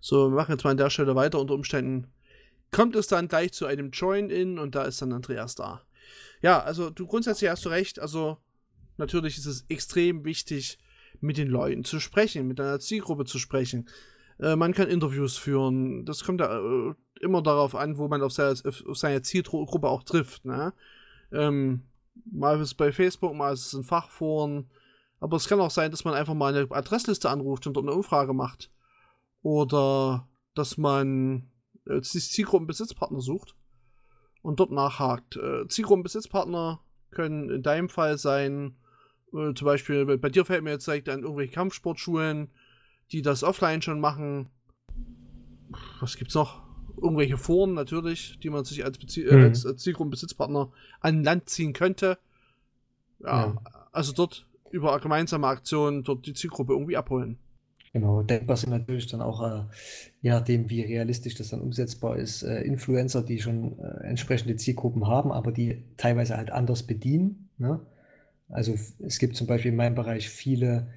So, 0.01 0.31
wir 0.31 0.37
machen 0.37 0.53
jetzt 0.53 0.65
mal 0.65 0.71
an 0.71 0.79
der 0.79 0.91
Stelle 0.91 1.15
weiter. 1.15 1.39
Unter 1.39 1.55
Umständen 1.55 2.09
kommt 2.71 2.97
es 2.97 3.09
dann 3.09 3.29
gleich 3.29 3.53
zu 3.53 3.67
einem 3.67 3.91
Join-In 3.91 4.59
und 4.59 4.75
da 4.75 4.85
ist 4.85 5.03
dann 5.03 5.13
Andreas 5.13 5.55
da. 5.55 5.83
Ja, 6.41 6.61
also 6.61 6.91
du 6.91 7.07
grundsätzlich 7.07 7.51
hast 7.51 7.65
du 7.65 7.69
recht. 7.69 8.01
Also 8.01 8.39
natürlich 8.97 9.37
ist 9.37 9.47
es 9.47 9.67
extrem 9.69 10.25
wichtig, 10.25 10.79
mit 11.21 11.37
den 11.37 11.49
Leuten 11.49 11.85
zu 11.85 12.01
sprechen, 12.01 12.49
mit 12.49 12.59
deiner 12.59 12.81
Zielgruppe 12.81 13.27
zu 13.27 13.39
sprechen. 13.39 13.89
Äh, 14.41 14.57
man 14.57 14.73
kann 14.73 14.89
Interviews 14.89 15.37
führen. 15.37 16.05
Das 16.05 16.25
kommt 16.25 16.41
da 16.41 16.59
äh, 16.59 16.95
immer 17.21 17.43
darauf 17.43 17.75
an, 17.75 17.99
wo 17.99 18.09
man 18.09 18.23
auf 18.23 18.33
seine, 18.33 18.55
auf 18.65 18.97
seine 18.97 19.23
Zielgruppe 19.23 19.87
auch 19.87 20.03
trifft. 20.03 20.45
Ne? 20.45 20.73
Ähm, 21.31 21.83
mal 22.31 22.57
ist 22.57 22.69
es 22.69 22.75
bei 22.75 22.93
Facebook, 22.93 23.35
mal 23.35 23.53
ist 23.53 23.67
es 23.67 23.75
in 23.75 23.85
Fachforen. 23.85 24.71
Aber 25.21 25.37
es 25.37 25.49
kann 25.49 25.61
auch 25.61 25.71
sein, 25.71 25.91
dass 25.91 26.05
man 26.05 26.15
einfach 26.15 26.35
mal 26.35 26.55
eine 26.55 26.71
Adressliste 26.71 27.31
anruft 27.31 27.67
und 27.67 27.75
dort 27.75 27.87
eine 27.87 27.95
Umfrage 27.95 28.33
macht. 28.33 28.71
Oder 29.43 30.29
dass 30.55 30.77
man 30.77 31.51
äh, 31.87 32.01
Zielgruppenbesitzpartner 32.01 33.21
sucht 33.21 33.55
und 34.43 34.61
dort 34.61 34.73
nachhakt. 34.73 35.37
Äh, 35.37 35.67
Zielgruppenbesitzpartner 35.69 36.81
können 37.11 37.51
in 37.51 37.63
deinem 37.63 37.89
Fall 37.89 38.19
sein, 38.19 38.77
äh, 39.33 39.55
zum 39.55 39.65
Beispiel, 39.65 40.19
bei 40.19 40.29
dir 40.29 40.45
fällt 40.45 40.65
mir 40.65 40.71
jetzt 40.71 40.87
direkt 40.87 41.09
an 41.09 41.23
irgendwelche 41.23 41.53
Kampfsportschulen, 41.53 42.51
die 43.13 43.23
das 43.23 43.43
offline 43.43 43.83
schon 43.83 44.01
machen. 44.01 44.51
Was 46.01 46.17
gibt's 46.17 46.35
noch? 46.35 46.62
Irgendwelche 46.97 47.37
Foren 47.37 47.75
natürlich, 47.75 48.39
die 48.41 48.51
man 48.51 48.65
sich 48.65 48.85
als, 48.85 48.99
Bezie 48.99 49.25
äh, 49.25 49.37
mhm. 49.37 49.45
als, 49.45 49.67
als 49.67 49.83
Zielgruppenbesitzpartner 49.83 50.71
an 51.01 51.25
Land 51.25 51.49
ziehen 51.49 51.73
könnte. 51.73 52.19
Ja, 53.21 53.47
ja, 53.47 53.63
also 53.93 54.13
dort 54.13 54.47
über 54.71 54.99
gemeinsame 55.01 55.47
Aktionen 55.47 56.03
dort 56.03 56.27
die 56.27 56.35
Zielgruppe 56.35 56.73
irgendwie 56.73 56.97
abholen. 56.97 57.39
Genau, 57.93 58.23
denkbar 58.23 58.57
sind 58.57 58.71
natürlich 58.71 59.07
dann 59.07 59.21
auch, 59.21 59.43
äh, 59.43 59.65
je 60.23 60.31
nachdem, 60.31 60.71
wie 60.71 60.81
realistisch 60.81 61.35
das 61.35 61.51
dann 61.51 61.61
umsetzbar 61.61 62.17
ist, 62.17 62.43
äh, 62.43 62.63
Influencer, 62.63 63.23
die 63.23 63.39
schon 63.39 63.79
äh, 63.79 64.05
entsprechende 64.05 64.57
Zielgruppen 64.57 65.07
haben, 65.07 65.31
aber 65.31 65.53
die 65.53 65.85
teilweise 65.99 66.39
halt 66.39 66.51
anders 66.51 66.85
bedienen. 66.85 67.51
Ne? 67.59 67.81
Also 68.49 68.75
es 68.99 69.19
gibt 69.19 69.37
zum 69.37 69.47
Beispiel 69.47 69.73
in 69.73 69.77
meinem 69.77 69.95
Bereich 69.95 70.31
viele, 70.31 70.89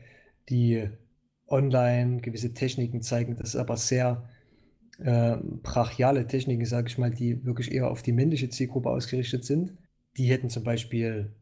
die 0.47 0.89
online 1.47 2.21
gewisse 2.21 2.53
Techniken 2.53 3.01
zeigen, 3.01 3.35
das 3.35 3.49
ist 3.49 3.55
aber 3.57 3.75
sehr 3.75 4.29
äh, 4.99 5.37
brachiale 5.63 6.27
Techniken, 6.27 6.65
sage 6.65 6.87
ich 6.87 6.97
mal, 6.97 7.11
die 7.11 7.45
wirklich 7.45 7.71
eher 7.71 7.89
auf 7.89 8.01
die 8.01 8.11
männliche 8.11 8.49
Zielgruppe 8.49 8.89
ausgerichtet 8.89 9.45
sind. 9.45 9.77
Die 10.17 10.29
hätten 10.29 10.49
zum 10.49 10.63
Beispiel 10.63 11.33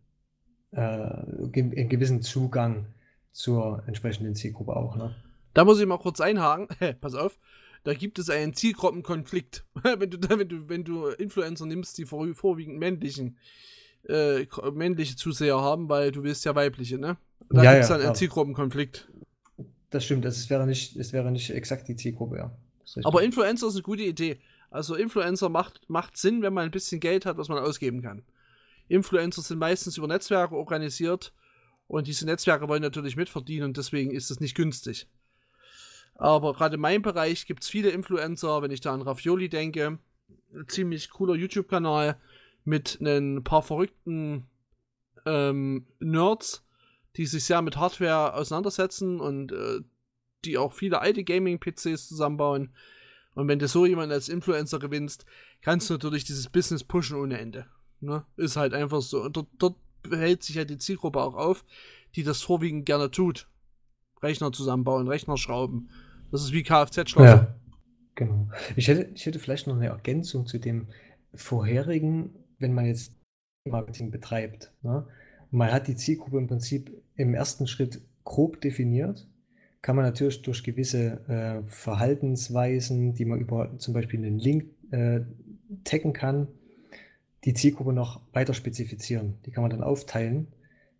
äh, 0.72 0.80
einen 0.80 1.90
gewissen 1.90 2.22
Zugang 2.22 2.88
zur 3.32 3.84
entsprechenden 3.88 4.36
Zielgruppe 4.36 4.76
auch. 4.76 4.96
Ne? 4.96 5.16
Da 5.54 5.66
muss 5.66 5.80
ich 5.80 5.86
mal 5.86 6.00
kurz 6.00 6.20
einhaken. 6.20 6.68
Pass 7.02 7.16
auf. 7.16 7.38
Da 7.84 7.94
gibt 7.94 8.18
es 8.18 8.30
einen 8.30 8.54
Zielgruppenkonflikt. 8.54 9.66
wenn, 9.84 10.10
du, 10.10 10.18
wenn, 10.30 10.48
du, 10.48 10.70
wenn 10.70 10.84
du 10.84 11.08
Influencer 11.08 11.66
nimmst, 11.66 11.98
die 11.98 12.06
vor, 12.06 12.28
vorwiegend 12.34 12.80
männlichen, 12.80 13.38
äh, 14.08 14.46
männliche 14.74 15.16
Zuseher 15.16 15.60
haben, 15.60 15.90
weil 15.90 16.12
du 16.12 16.24
willst 16.24 16.46
ja 16.46 16.56
weibliche, 16.56 16.98
ne? 16.98 17.18
Da 17.50 17.64
ja, 17.64 17.72
gibt 17.74 17.84
es 17.84 17.90
dann 17.90 18.00
ja, 18.00 18.08
einen 18.08 18.16
Zielgruppenkonflikt. 18.16 19.10
Das 19.90 20.06
stimmt, 20.06 20.26
das 20.26 20.50
wäre 20.50 20.66
nicht, 20.66 20.96
es 20.96 21.14
wäre 21.14 21.32
nicht 21.32 21.50
exakt 21.50 21.88
die 21.88 21.96
Zielgruppe, 21.96 22.38
ja. 22.38 22.58
Aber 23.04 23.24
Influencer 23.24 23.68
ist 23.68 23.76
eine 23.76 23.84
gute 23.84 24.04
Idee. 24.04 24.40
Also 24.70 24.96
Influencer 24.96 25.50
macht, 25.50 25.88
macht 25.90 26.18
Sinn, 26.18 26.42
wenn 26.42 26.54
man 26.54 26.66
ein 26.66 26.72
bisschen 26.72 27.00
Geld 27.00 27.26
hat, 27.26 27.38
was 27.38 27.50
man 27.50 27.60
ausgeben 27.60 28.02
kann. 28.02 28.24
Influencer 28.88 29.42
sind 29.42 29.60
meistens 29.60 29.98
über 29.98 30.08
Netzwerke 30.08 30.56
organisiert 30.56 31.34
und 31.88 32.08
diese 32.08 32.26
Netzwerke 32.26 32.68
wollen 32.68 32.82
natürlich 32.82 33.16
mitverdienen 33.16 33.70
und 33.70 33.78
deswegen 33.78 34.12
ist 34.12 34.32
es 34.32 34.40
nicht 34.40 34.56
günstig. 34.56 35.08
Aber 36.16 36.54
gerade 36.54 36.76
in 36.76 36.82
meinem 36.82 37.02
Bereich 37.02 37.46
gibt 37.46 37.64
es 37.64 37.70
viele 37.70 37.90
Influencer, 37.90 38.62
wenn 38.62 38.72
ich 38.72 38.82
da 38.82 38.94
an 38.94 39.02
Raffioli 39.02 39.50
denke. 39.50 40.00
Ein 40.54 40.68
ziemlich 40.68 41.10
cooler 41.10 41.36
YouTube-Kanal 41.36 42.20
mit 42.66 43.00
ein 43.02 43.44
paar 43.44 43.64
verrückten 43.64 44.48
ähm, 45.26 45.88
Nerds, 46.00 46.66
die 47.16 47.26
sich 47.26 47.46
sehr 47.46 47.62
mit 47.62 47.78
Hardware 47.78 48.34
auseinandersetzen 48.36 49.20
und 49.20 49.52
äh, 49.52 49.82
die 50.46 50.58
auch 50.58 50.74
viele 50.74 51.02
alte 51.02 51.24
Gaming-PCs 51.24 52.08
zusammenbauen. 52.08 52.74
Und 53.36 53.48
wenn 53.48 53.60
du 53.60 53.68
so 53.68 53.86
jemanden 53.86 54.14
als 54.14 54.30
Influencer 54.30 54.80
gewinnst, 54.80 55.26
kannst 55.62 55.90
du 55.90 55.96
natürlich 55.96 56.24
dieses 56.24 56.50
Business 56.50 56.84
pushen 56.84 57.18
ohne 57.18 57.40
Ende. 57.40 57.66
Ne? 58.00 58.26
Ist 58.38 58.58
halt 58.58 58.74
einfach 58.74 59.02
so. 59.02 59.24
Und 59.24 59.38
dort, 59.38 59.48
dort 59.58 59.76
hält 60.12 60.44
sich 60.44 60.56
ja 60.56 60.66
die 60.66 60.78
Zielgruppe 60.78 61.22
auch 61.22 61.36
auf, 61.36 61.66
die 62.16 62.24
das 62.24 62.42
vorwiegend 62.42 62.86
gerne 62.86 63.10
tut. 63.10 63.48
Rechner 64.22 64.52
zusammenbauen, 64.52 65.08
Rechner 65.08 65.38
schrauben. 65.38 65.90
Das 66.32 66.44
ist 66.44 66.54
wie 66.54 66.64
Kfz-Schlosser. 66.64 67.28
Ja, 67.28 67.56
genau. 68.16 68.50
Ich 68.76 68.88
hätte, 68.88 69.10
ich 69.14 69.26
hätte 69.26 69.40
vielleicht 69.40 69.68
noch 69.68 69.76
eine 69.76 69.88
Ergänzung 69.88 70.46
zu 70.46 70.60
dem 70.60 70.88
vorherigen, 71.34 72.36
wenn 72.60 72.74
man 72.74 72.86
jetzt 72.86 73.14
Marketing 73.66 74.12
betreibt. 74.12 74.72
Ne? 74.82 75.08
Man 75.52 75.72
hat 75.72 75.88
die 75.88 75.96
Zielgruppe 75.96 76.38
im 76.38 76.48
Prinzip 76.48 76.92
im 77.16 77.34
ersten 77.34 77.68
Schritt 77.68 78.02
grob 78.24 78.62
definiert. 78.62 79.28
Kann 79.84 79.98
man 79.98 80.06
natürlich 80.06 80.42
durch 80.42 80.64
gewisse 80.64 81.20
äh, 81.28 81.70
Verhaltensweisen, 81.70 83.16
die 83.16 83.26
man 83.26 83.42
über 83.42 83.78
zum 83.80 83.94
Beispiel 83.94 84.22
einen 84.22 84.40
Link 84.40 84.64
äh, 84.92 85.20
taggen 85.84 86.14
kann, 86.14 86.48
die 87.44 87.54
Zielgruppe 87.54 87.92
noch 87.92 88.22
weiter 88.32 88.54
spezifizieren. 88.54 89.34
Die 89.46 89.52
kann 89.52 89.62
man 89.62 89.72
dann 89.72 89.84
aufteilen. 89.84 90.48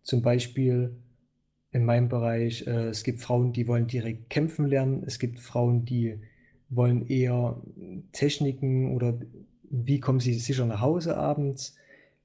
Zum 0.02 0.20
Beispiel 0.20 0.94
in 1.72 1.86
meinem 1.86 2.10
Bereich. 2.10 2.66
Äh, 2.66 2.88
es 2.88 3.04
gibt 3.04 3.20
Frauen, 3.20 3.54
die 3.54 3.66
wollen 3.68 3.86
direkt 3.86 4.28
kämpfen 4.28 4.66
lernen. 4.66 5.02
Es 5.06 5.18
gibt 5.18 5.40
Frauen, 5.40 5.86
die 5.86 6.20
wollen 6.68 7.06
eher 7.06 7.62
Techniken 8.12 8.94
oder 8.94 9.18
wie 9.62 9.98
kommen 9.98 10.20
sie 10.20 10.34
sicher 10.34 10.66
nach 10.66 10.82
Hause 10.82 11.16
abends. 11.16 11.74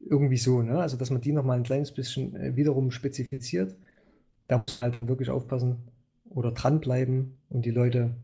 Irgendwie 0.01 0.37
so, 0.37 0.61
ne? 0.61 0.81
Also, 0.81 0.97
dass 0.97 1.09
man 1.09 1.21
die 1.21 1.31
nochmal 1.31 1.55
ein 1.55 1.63
kleines 1.63 1.93
bisschen 1.93 2.35
äh, 2.35 2.57
wiederum 2.57 2.91
spezifiziert. 2.91 3.77
Da 4.49 4.57
muss 4.57 4.81
man 4.81 4.91
halt 4.91 5.07
wirklich 5.07 5.29
aufpassen 5.29 5.77
oder 6.29 6.51
dranbleiben 6.51 7.37
und 7.49 7.65
die 7.65 7.71
Leute 7.71 8.15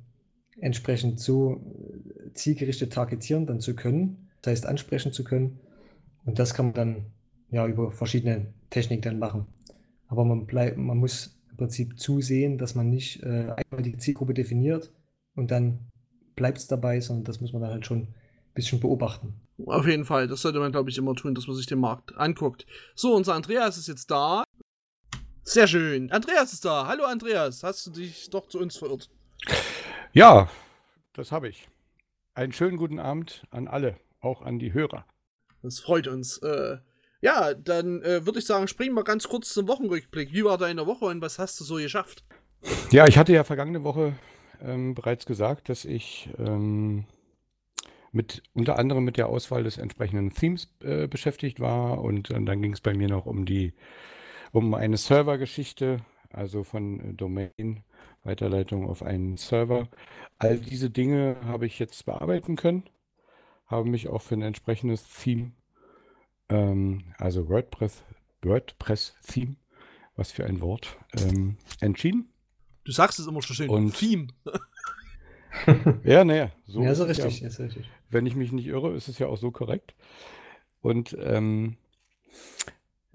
entsprechend 0.59 1.19
so 1.19 1.61
äh, 2.25 2.33
zielgerichtet 2.33 2.93
targetieren 2.93 3.45
dann 3.45 3.59
zu 3.59 3.75
können, 3.75 4.29
das 4.41 4.51
heißt 4.51 4.65
ansprechen 4.65 5.11
zu 5.11 5.23
können. 5.23 5.59
Und 6.25 6.39
das 6.39 6.53
kann 6.53 6.67
man 6.67 6.73
dann 6.73 7.05
ja 7.49 7.67
über 7.67 7.91
verschiedene 7.91 8.47
Techniken 8.69 9.03
dann 9.03 9.19
machen. 9.19 9.45
Aber 10.07 10.25
man, 10.25 10.45
bleib, 10.45 10.77
man 10.77 10.97
muss 10.97 11.37
im 11.51 11.57
Prinzip 11.57 11.99
zusehen, 11.99 12.57
dass 12.57 12.75
man 12.75 12.89
nicht 12.89 13.23
äh, 13.23 13.53
einmal 13.55 13.83
die 13.83 13.97
Zielgruppe 13.97 14.33
definiert 14.33 14.91
und 15.35 15.51
dann 15.51 15.79
bleibt 16.35 16.57
es 16.57 16.67
dabei, 16.67 16.99
sondern 16.99 17.25
das 17.25 17.41
muss 17.41 17.53
man 17.53 17.61
dann 17.61 17.71
halt 17.71 17.85
schon 17.85 17.99
ein 17.99 18.13
bisschen 18.53 18.79
beobachten. 18.79 19.33
Auf 19.65 19.87
jeden 19.87 20.05
Fall, 20.05 20.27
das 20.27 20.41
sollte 20.41 20.59
man, 20.59 20.71
glaube 20.71 20.89
ich, 20.89 20.97
immer 20.97 21.15
tun, 21.15 21.33
dass 21.33 21.47
man 21.47 21.55
sich 21.55 21.65
den 21.65 21.79
Markt 21.79 22.15
anguckt. 22.17 22.65
So, 22.93 23.15
unser 23.15 23.35
Andreas 23.35 23.77
ist 23.77 23.87
jetzt 23.87 24.11
da. 24.11 24.43
Sehr 25.47 25.67
schön. 25.67 26.11
Andreas 26.11 26.53
ist 26.53 26.65
da. 26.65 26.87
Hallo 26.87 27.03
Andreas, 27.03 27.61
hast 27.61 27.85
du 27.85 27.91
dich 27.91 28.31
doch 28.31 28.47
zu 28.47 28.59
uns 28.59 28.77
verirrt? 28.77 29.11
Ja, 30.11 30.49
das 31.13 31.31
habe 31.31 31.47
ich. 31.47 31.69
Einen 32.33 32.51
schönen 32.51 32.77
guten 32.77 32.97
Abend 32.97 33.45
an 33.51 33.67
alle, 33.67 33.95
auch 34.21 34.41
an 34.41 34.57
die 34.57 34.73
Hörer. 34.73 35.05
Das 35.61 35.79
freut 35.79 36.07
uns. 36.07 36.39
Äh, 36.39 36.77
ja, 37.21 37.53
dann 37.53 38.01
äh, 38.01 38.25
würde 38.25 38.39
ich 38.39 38.47
sagen, 38.47 38.67
springen 38.67 38.95
wir 38.95 39.03
ganz 39.03 39.27
kurz 39.29 39.53
zum 39.53 39.67
Wochenrückblick. 39.67 40.33
Wie 40.33 40.43
war 40.43 40.57
deine 40.57 40.87
Woche 40.87 41.05
und 41.05 41.21
was 41.21 41.37
hast 41.37 41.59
du 41.59 41.63
so 41.63 41.75
geschafft? 41.75 42.23
Ja, 42.89 43.05
ich 43.05 43.19
hatte 43.19 43.31
ja 43.31 43.43
vergangene 43.43 43.83
Woche 43.83 44.15
ähm, 44.63 44.95
bereits 44.95 45.27
gesagt, 45.27 45.69
dass 45.69 45.85
ich 45.85 46.27
ähm, 46.39 47.05
mit 48.11 48.41
unter 48.53 48.79
anderem 48.79 49.03
mit 49.03 49.17
der 49.17 49.27
Auswahl 49.27 49.63
des 49.63 49.77
entsprechenden 49.77 50.33
Themes 50.33 50.69
äh, 50.81 51.07
beschäftigt 51.07 51.59
war 51.59 52.01
und, 52.01 52.31
und 52.31 52.47
dann 52.47 52.63
ging 52.63 52.73
es 52.73 52.81
bei 52.81 52.95
mir 52.95 53.09
noch 53.09 53.27
um 53.27 53.45
die 53.45 53.73
um 54.55 54.73
eine 54.73 54.95
Servergeschichte, 54.95 55.97
also 56.31 56.63
von 56.63 57.01
äh, 57.01 57.13
Domain 57.13 57.83
Weiterleitung 58.23 58.89
auf 58.89 59.03
einen 59.03 59.35
Server. 59.35 59.89
All 60.37 60.57
diese 60.57 60.89
Dinge 60.89 61.35
habe 61.43 61.65
ich 61.65 61.77
jetzt 61.77 62.05
bearbeiten 62.05 62.55
können, 62.55 62.83
habe 63.67 63.89
mich 63.89 64.07
auch 64.07 64.21
für 64.21 64.35
ein 64.35 64.41
entsprechendes 64.41 65.03
Theme, 65.09 65.51
ähm, 66.47 67.03
also 67.17 67.49
WordPress, 67.49 68.03
WordPress 68.41 69.15
Theme, 69.27 69.57
was 70.15 70.31
für 70.31 70.45
ein 70.45 70.61
Wort, 70.61 70.97
ähm, 71.17 71.57
entschieden. 71.81 72.29
Du 72.85 72.93
sagst 72.93 73.19
es 73.19 73.27
immer 73.27 73.41
so 73.41 73.53
schön. 73.53 73.69
Und 73.69 73.93
Theme. 73.93 74.27
ja, 76.05 76.23
naja, 76.23 76.51
so 76.65 76.81
ja, 76.81 76.95
so 76.95 77.03
richtig, 77.03 77.41
ja, 77.41 77.47
ist 77.49 77.59
richtig. 77.59 77.89
Wenn 78.09 78.25
ich 78.25 78.37
mich 78.37 78.53
nicht 78.53 78.67
irre, 78.67 78.93
ist 78.93 79.09
es 79.09 79.19
ja 79.19 79.27
auch 79.27 79.37
so 79.37 79.51
korrekt. 79.51 79.95
Und 80.79 81.15
ähm, 81.19 81.75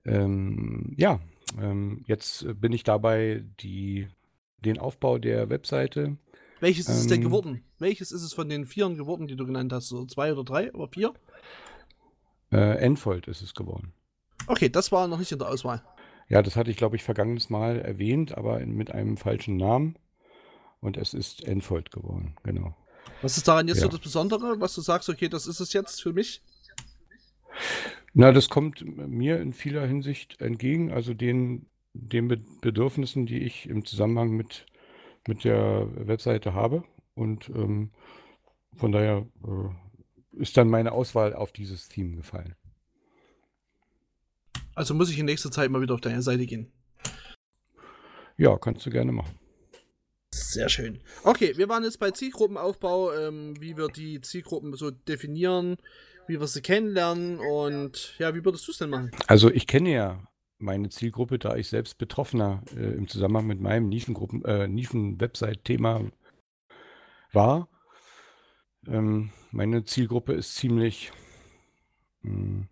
ähm, 0.05 0.95
ja, 0.97 1.21
ähm, 1.61 2.05
jetzt 2.07 2.47
bin 2.61 2.73
ich 2.73 2.85
dabei, 2.85 3.45
die, 3.61 4.09
den 4.65 4.79
Aufbau 4.79 5.19
der 5.19 5.51
Webseite. 5.51 6.17
Welches 6.61 6.89
ist 6.89 6.99
es 6.99 7.07
denn 7.07 7.23
ähm, 7.23 7.29
geworden? 7.29 7.65
Welches 7.79 8.13
ist 8.13 8.23
es 8.23 8.35
von 8.35 8.49
den 8.49 8.67
vieren 8.67 8.97
geworden, 8.97 9.27
die 9.27 9.37
du 9.37 9.47
genannt 9.47 9.73
hast? 9.73 9.89
So 9.89 10.05
zwei 10.05 10.33
oder 10.33 10.45
drei 10.45 10.73
oder 10.73 10.89
vier? 10.89 11.15
Äh, 12.53 12.79
Enfold 12.79 13.29
ist 13.29 13.43
es 13.43 13.55
geworden. 13.55 13.93
Okay, 14.47 14.69
das 14.69 14.93
war 14.93 15.09
noch 15.09 15.19
nicht 15.19 15.33
in 15.33 15.39
der 15.39 15.49
Auswahl. 15.49 15.83
Ja, 16.29 16.43
das 16.43 16.57
hatte 16.57 16.71
ich, 16.71 16.77
glaube 16.77 16.97
ich, 16.97 17.03
vergangenes 17.03 17.51
Mal 17.51 17.81
erwähnt, 17.81 18.37
aber 18.37 18.61
mit 18.61 18.93
einem 18.93 19.17
falschen 19.17 19.57
Namen. 19.57 19.97
Und 20.81 20.97
es 20.97 21.13
ist 21.13 21.45
Enfold 21.45 21.91
geworden, 21.91 22.37
genau. 22.43 22.75
Was 23.23 23.37
ist 23.37 23.47
daran 23.49 23.69
jetzt 23.69 23.79
ja. 23.79 23.83
so 23.83 23.89
das 23.89 24.01
Besondere, 24.01 24.61
was 24.61 24.75
du 24.75 24.81
sagst, 24.81 25.09
okay, 25.09 25.29
das 25.29 25.47
ist 25.47 25.61
es 25.61 25.73
jetzt 25.73 26.03
für 26.03 26.13
mich? 26.13 26.43
Na, 28.13 28.33
das 28.33 28.49
kommt 28.49 28.85
mir 28.85 29.41
in 29.41 29.53
vieler 29.53 29.87
Hinsicht 29.87 30.41
entgegen, 30.41 30.91
also 30.91 31.15
den, 31.15 31.67
den 31.93 32.29
Bedürfnissen, 32.61 33.27
die 33.27 33.39
ich 33.39 33.69
im 33.69 33.85
Zusammenhang 33.85 34.31
mit, 34.31 34.67
mit 35.29 35.45
der 35.45 35.89
Webseite 35.95 36.55
habe. 36.55 36.85
Und 37.15 37.49
ähm, 37.51 37.91
von 38.77 38.93
daher 38.93 39.27
äh, 39.45 40.41
ist 40.41 40.57
dann 40.57 40.69
meine 40.69 40.93
Auswahl 40.93 41.35
auf 41.35 41.53
dieses 41.53 41.89
Theme 41.89 42.17
gefallen. 42.17 42.55
Also 44.75 44.95
muss 44.95 45.11
ich 45.11 45.19
in 45.19 45.27
nächster 45.27 45.51
Zeit 45.51 45.71
mal 45.71 45.83
wieder 45.83 45.95
auf 45.95 46.01
deine 46.01 46.23
Seite 46.23 46.47
gehen. 46.47 46.73
Ja, 48.37 48.57
kannst 48.57 48.87
du 48.87 48.91
gerne 48.91 49.13
machen. 49.13 49.39
Sehr 50.33 50.69
schön. 50.69 51.01
Okay, 51.25 51.57
wir 51.57 51.69
waren 51.69 51.85
jetzt 51.85 51.99
bei 51.99 52.11
Zielgruppenaufbau, 52.13 53.13
ähm, 53.13 53.61
wie 53.61 53.77
wir 53.77 53.89
die 53.89 54.21
Zielgruppen 54.21 54.75
so 54.75 54.91
definieren, 54.91 55.77
wie 56.31 56.41
wir 56.41 56.47
sie 56.47 56.63
kennenlernen 56.63 57.41
und 57.41 58.15
ja, 58.19 58.35
wie 58.35 58.45
würdest 58.45 58.67
du 58.69 58.73
es 58.73 58.79
denn 58.79 58.91
machen? 58.91 59.11
Also 59.27 59.51
ich 59.51 59.67
kenne 59.67 59.91
ja 59.91 60.23
meine 60.59 60.89
Zielgruppe, 60.89 61.39
da 61.39 61.57
ich 61.57 61.69
selbst 61.69 61.99
Betroffener 61.99 62.63
äh, 62.77 62.95
im 62.95 63.09
Zusammenhang 63.09 63.47
mit 63.47 63.61
meinem 63.61 63.89
Nischengruppen, 63.89 64.45
äh, 64.45 64.69
Nischen-Website-Thema 64.69 66.05
war. 67.33 67.69
Ähm, 68.87 69.31
meine 69.51 69.85
Zielgruppe 69.85 70.35
ist 70.35 70.55
ziemlich 70.55 71.11
mh, 72.23 72.33
hm, 72.33 72.69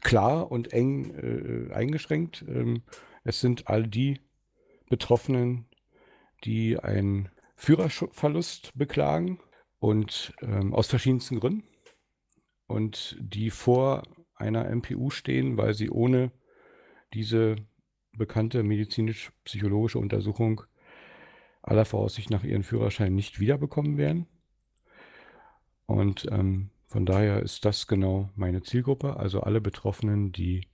klar 0.00 0.50
und 0.50 0.72
eng 0.72 1.14
äh, 1.70 1.74
eingeschränkt. 1.74 2.42
Ähm, 2.48 2.82
es 3.22 3.40
sind 3.40 3.68
all 3.68 3.86
die 3.86 4.20
Betroffenen, 4.88 5.66
die 6.44 6.78
einen 6.78 7.28
Führerverlust 7.54 8.72
beklagen 8.76 9.40
und 9.78 10.32
ähm, 10.40 10.72
aus 10.72 10.86
verschiedensten 10.86 11.38
Gründen 11.38 11.69
und 12.70 13.16
die 13.20 13.50
vor 13.50 14.02
einer 14.34 14.68
MPU 14.68 15.10
stehen, 15.10 15.56
weil 15.56 15.74
sie 15.74 15.90
ohne 15.90 16.30
diese 17.12 17.56
bekannte 18.16 18.62
medizinisch-psychologische 18.62 19.98
Untersuchung 19.98 20.62
aller 21.62 21.84
Voraussicht 21.84 22.30
nach 22.30 22.44
ihren 22.44 22.62
Führerschein 22.62 23.14
nicht 23.14 23.40
wiederbekommen 23.40 23.98
werden. 23.98 24.26
Und 25.86 26.26
ähm, 26.30 26.70
von 26.86 27.06
daher 27.06 27.42
ist 27.42 27.64
das 27.64 27.86
genau 27.86 28.30
meine 28.34 28.62
Zielgruppe, 28.62 29.16
also 29.16 29.40
alle 29.40 29.60
Betroffenen, 29.60 30.32
die 30.32 30.66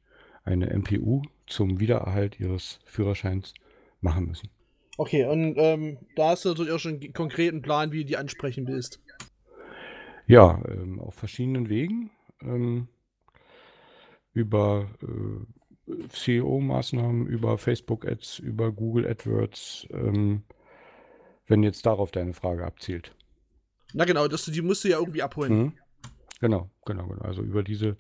eine 0.45 0.71
MPU 0.71 1.23
zum 1.47 1.81
Wiedererhalt 1.81 2.39
ihres 2.39 2.79
Führerscheins 2.85 3.55
machen 4.01 4.27
müssen. 4.27 4.51
Okay, 4.99 5.27
und 5.27 5.57
ähm, 5.59 5.99
da 6.15 6.31
hast 6.31 6.45
du 6.45 6.51
natürlich 6.51 6.73
auch 6.73 6.79
schon 6.79 7.01
einen 7.01 7.13
konkreten 7.13 7.61
Plan, 7.61 7.93
wie 7.93 7.99
du 7.99 8.05
die 8.07 8.17
ansprechen 8.17 8.67
willst. 8.67 9.01
Ja, 10.27 10.61
ähm, 10.69 11.01
auf 11.01 11.15
verschiedenen 11.15 11.69
Wegen. 11.69 12.11
Ähm, 12.43 12.89
über 14.33 14.91
äh, 15.03 16.09
CEO-Maßnahmen, 16.09 17.27
über 17.27 17.59
Facebook-Ads, 17.59 18.41
über 18.41 18.73
Google 18.73 19.07
AdWords, 19.07 19.87
ähm, 19.91 20.43
wenn 21.47 21.63
jetzt 21.63 21.87
darauf 21.87 22.11
deine 22.11 22.35
Frage 22.35 22.67
abzielt. 22.67 23.15
Na 23.95 24.05
genau, 24.05 24.29
das, 24.29 24.45
die 24.45 24.63
musst 24.63 24.85
du 24.85 24.89
ja 24.89 24.99
irgendwie 24.99 25.23
abholen. 25.23 25.59
Mhm. 25.59 25.73
Genau, 26.41 26.71
genau, 26.85 27.07
genau. 27.07 27.23
Also 27.23 27.43
über 27.43 27.63
diese 27.63 27.89
äh, 27.89 27.97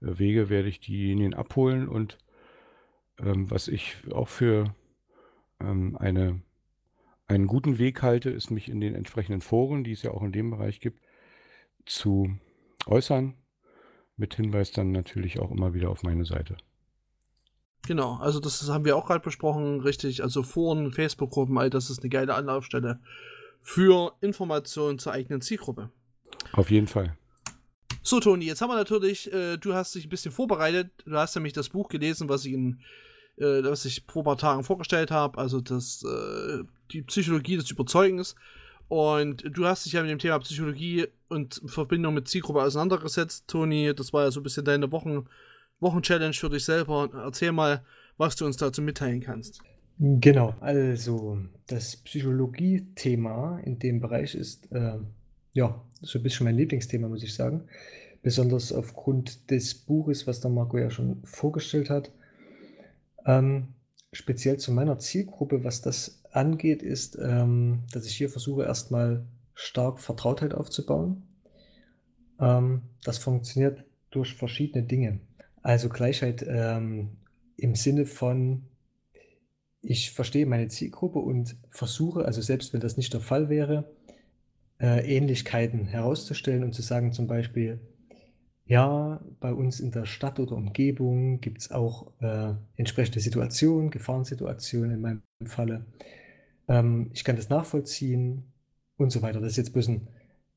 Wege 0.00 0.48
werde 0.48 0.68
ich 0.68 0.80
diejenigen 0.80 1.34
abholen 1.34 1.88
und 1.88 2.16
ähm, 3.18 3.50
was 3.50 3.68
ich 3.68 3.96
auch 4.12 4.28
für 4.28 4.74
ähm, 5.60 5.96
eine, 5.98 6.40
einen 7.26 7.46
guten 7.46 7.78
Weg 7.78 8.02
halte, 8.02 8.30
ist 8.30 8.50
mich 8.50 8.68
in 8.68 8.80
den 8.80 8.94
entsprechenden 8.94 9.40
Foren, 9.40 9.84
die 9.84 9.92
es 9.92 10.02
ja 10.02 10.12
auch 10.12 10.22
in 10.22 10.32
dem 10.32 10.50
Bereich 10.50 10.80
gibt, 10.80 11.00
zu 11.86 12.38
äußern. 12.86 13.34
Mit 14.16 14.34
Hinweis 14.34 14.72
dann 14.72 14.92
natürlich 14.92 15.38
auch 15.40 15.50
immer 15.50 15.74
wieder 15.74 15.90
auf 15.90 16.02
meine 16.02 16.24
Seite. 16.24 16.56
Genau, 17.86 18.16
also 18.16 18.40
das 18.40 18.68
haben 18.68 18.84
wir 18.84 18.96
auch 18.96 19.06
gerade 19.06 19.20
besprochen, 19.20 19.80
richtig. 19.80 20.22
Also 20.22 20.42
Foren, 20.42 20.92
Facebook-Gruppen, 20.92 21.56
all 21.58 21.70
das 21.70 21.90
ist 21.90 22.00
eine 22.00 22.08
geile 22.08 22.34
Anlaufstelle 22.34 23.00
für 23.62 24.12
Informationen 24.20 24.98
zur 24.98 25.12
eigenen 25.12 25.40
Zielgruppe. 25.40 25.90
Auf 26.52 26.70
jeden 26.70 26.86
Fall. 26.86 27.16
So, 28.02 28.20
Toni, 28.20 28.44
jetzt 28.44 28.60
haben 28.60 28.70
wir 28.70 28.76
natürlich, 28.76 29.32
äh, 29.32 29.56
du 29.56 29.74
hast 29.74 29.94
dich 29.94 30.06
ein 30.06 30.10
bisschen 30.10 30.30
vorbereitet. 30.30 30.90
Du 31.04 31.16
hast 31.16 31.34
nämlich 31.34 31.52
das 31.52 31.68
Buch 31.68 31.88
gelesen, 31.88 32.28
was 32.28 32.44
ich, 32.44 32.52
in, 32.52 32.80
äh, 33.36 33.64
was 33.64 33.84
ich 33.84 34.04
vor 34.08 34.22
ein 34.22 34.26
paar 34.26 34.38
Tagen 34.38 34.62
vorgestellt 34.62 35.10
habe, 35.10 35.38
also 35.38 35.60
das, 35.60 36.04
äh, 36.04 36.62
die 36.92 37.02
Psychologie 37.02 37.56
des 37.56 37.70
Überzeugens. 37.70 38.36
Und 38.88 39.44
du 39.50 39.66
hast 39.66 39.84
dich 39.84 39.94
ja 39.94 40.02
mit 40.02 40.10
dem 40.10 40.18
Thema 40.18 40.38
Psychologie 40.38 41.06
und 41.28 41.60
Verbindung 41.66 42.14
mit 42.14 42.28
Zielgruppe 42.28 42.62
auseinandergesetzt, 42.62 43.48
Toni. 43.48 43.92
Das 43.94 44.12
war 44.12 44.24
ja 44.24 44.30
so 44.30 44.40
ein 44.40 44.44
bisschen 44.44 44.64
deine 44.64 44.90
Wochen, 44.92 45.26
Wochenchallenge 45.80 46.34
für 46.34 46.50
dich 46.50 46.64
selber. 46.64 47.10
Erzähl 47.12 47.52
mal, 47.52 47.82
was 48.16 48.36
du 48.36 48.46
uns 48.46 48.56
dazu 48.56 48.82
mitteilen 48.82 49.20
kannst. 49.20 49.60
Genau, 49.98 50.54
also 50.60 51.38
das 51.66 51.96
Psychologie-Thema 51.96 53.60
in 53.64 53.78
dem 53.78 54.00
Bereich 54.00 54.34
ist 54.34 54.70
äh, 54.70 54.98
ja, 55.54 55.82
so 56.02 56.18
ein 56.18 56.22
bisschen 56.22 56.44
mein 56.44 56.56
Lieblingsthema, 56.56 57.08
muss 57.08 57.22
ich 57.22 57.34
sagen. 57.34 57.62
Besonders 58.22 58.72
aufgrund 58.72 59.50
des 59.50 59.74
Buches, 59.74 60.26
was 60.26 60.40
der 60.40 60.50
Marco 60.50 60.76
ja 60.76 60.90
schon 60.90 61.22
vorgestellt 61.24 61.88
hat. 61.88 62.10
Ähm, 63.24 63.68
speziell 64.12 64.58
zu 64.58 64.70
meiner 64.70 64.98
Zielgruppe, 64.98 65.64
was 65.64 65.80
das 65.80 66.22
angeht, 66.36 66.82
ist, 66.82 67.18
ähm, 67.20 67.82
dass 67.92 68.06
ich 68.06 68.16
hier 68.16 68.28
versuche, 68.28 68.64
erstmal 68.64 69.26
stark 69.54 70.00
Vertrautheit 70.00 70.54
aufzubauen. 70.54 71.22
Ähm, 72.40 72.82
das 73.04 73.18
funktioniert 73.18 73.84
durch 74.10 74.34
verschiedene 74.34 74.84
Dinge. 74.84 75.20
Also 75.62 75.88
Gleichheit 75.88 76.44
ähm, 76.48 77.16
im 77.56 77.74
Sinne 77.74 78.06
von, 78.06 78.66
ich 79.82 80.12
verstehe 80.12 80.46
meine 80.46 80.68
Zielgruppe 80.68 81.18
und 81.18 81.56
versuche, 81.70 82.24
also 82.24 82.40
selbst 82.40 82.72
wenn 82.72 82.80
das 82.80 82.96
nicht 82.96 83.12
der 83.12 83.20
Fall 83.20 83.48
wäre, 83.48 83.90
äh, 84.78 85.16
Ähnlichkeiten 85.16 85.86
herauszustellen 85.86 86.64
und 86.64 86.74
zu 86.74 86.82
sagen 86.82 87.12
zum 87.12 87.26
Beispiel, 87.26 87.80
ja, 88.66 89.20
bei 89.38 89.52
uns 89.52 89.78
in 89.78 89.92
der 89.92 90.06
Stadt 90.06 90.40
oder 90.40 90.56
Umgebung 90.56 91.40
gibt 91.40 91.58
es 91.58 91.70
auch 91.70 92.12
äh, 92.20 92.52
entsprechende 92.74 93.20
Situationen, 93.20 93.90
Gefahrensituationen 93.90 94.90
in 94.90 95.00
meinem 95.00 95.22
Falle. 95.44 95.86
Ähm, 96.68 97.10
ich 97.12 97.24
kann 97.24 97.36
das 97.36 97.48
nachvollziehen 97.48 98.44
und 98.96 99.10
so 99.10 99.22
weiter. 99.22 99.40
Das 99.40 99.52
ist 99.52 99.56
jetzt 99.56 99.72
bloß 99.72 99.88
ein, 99.88 100.08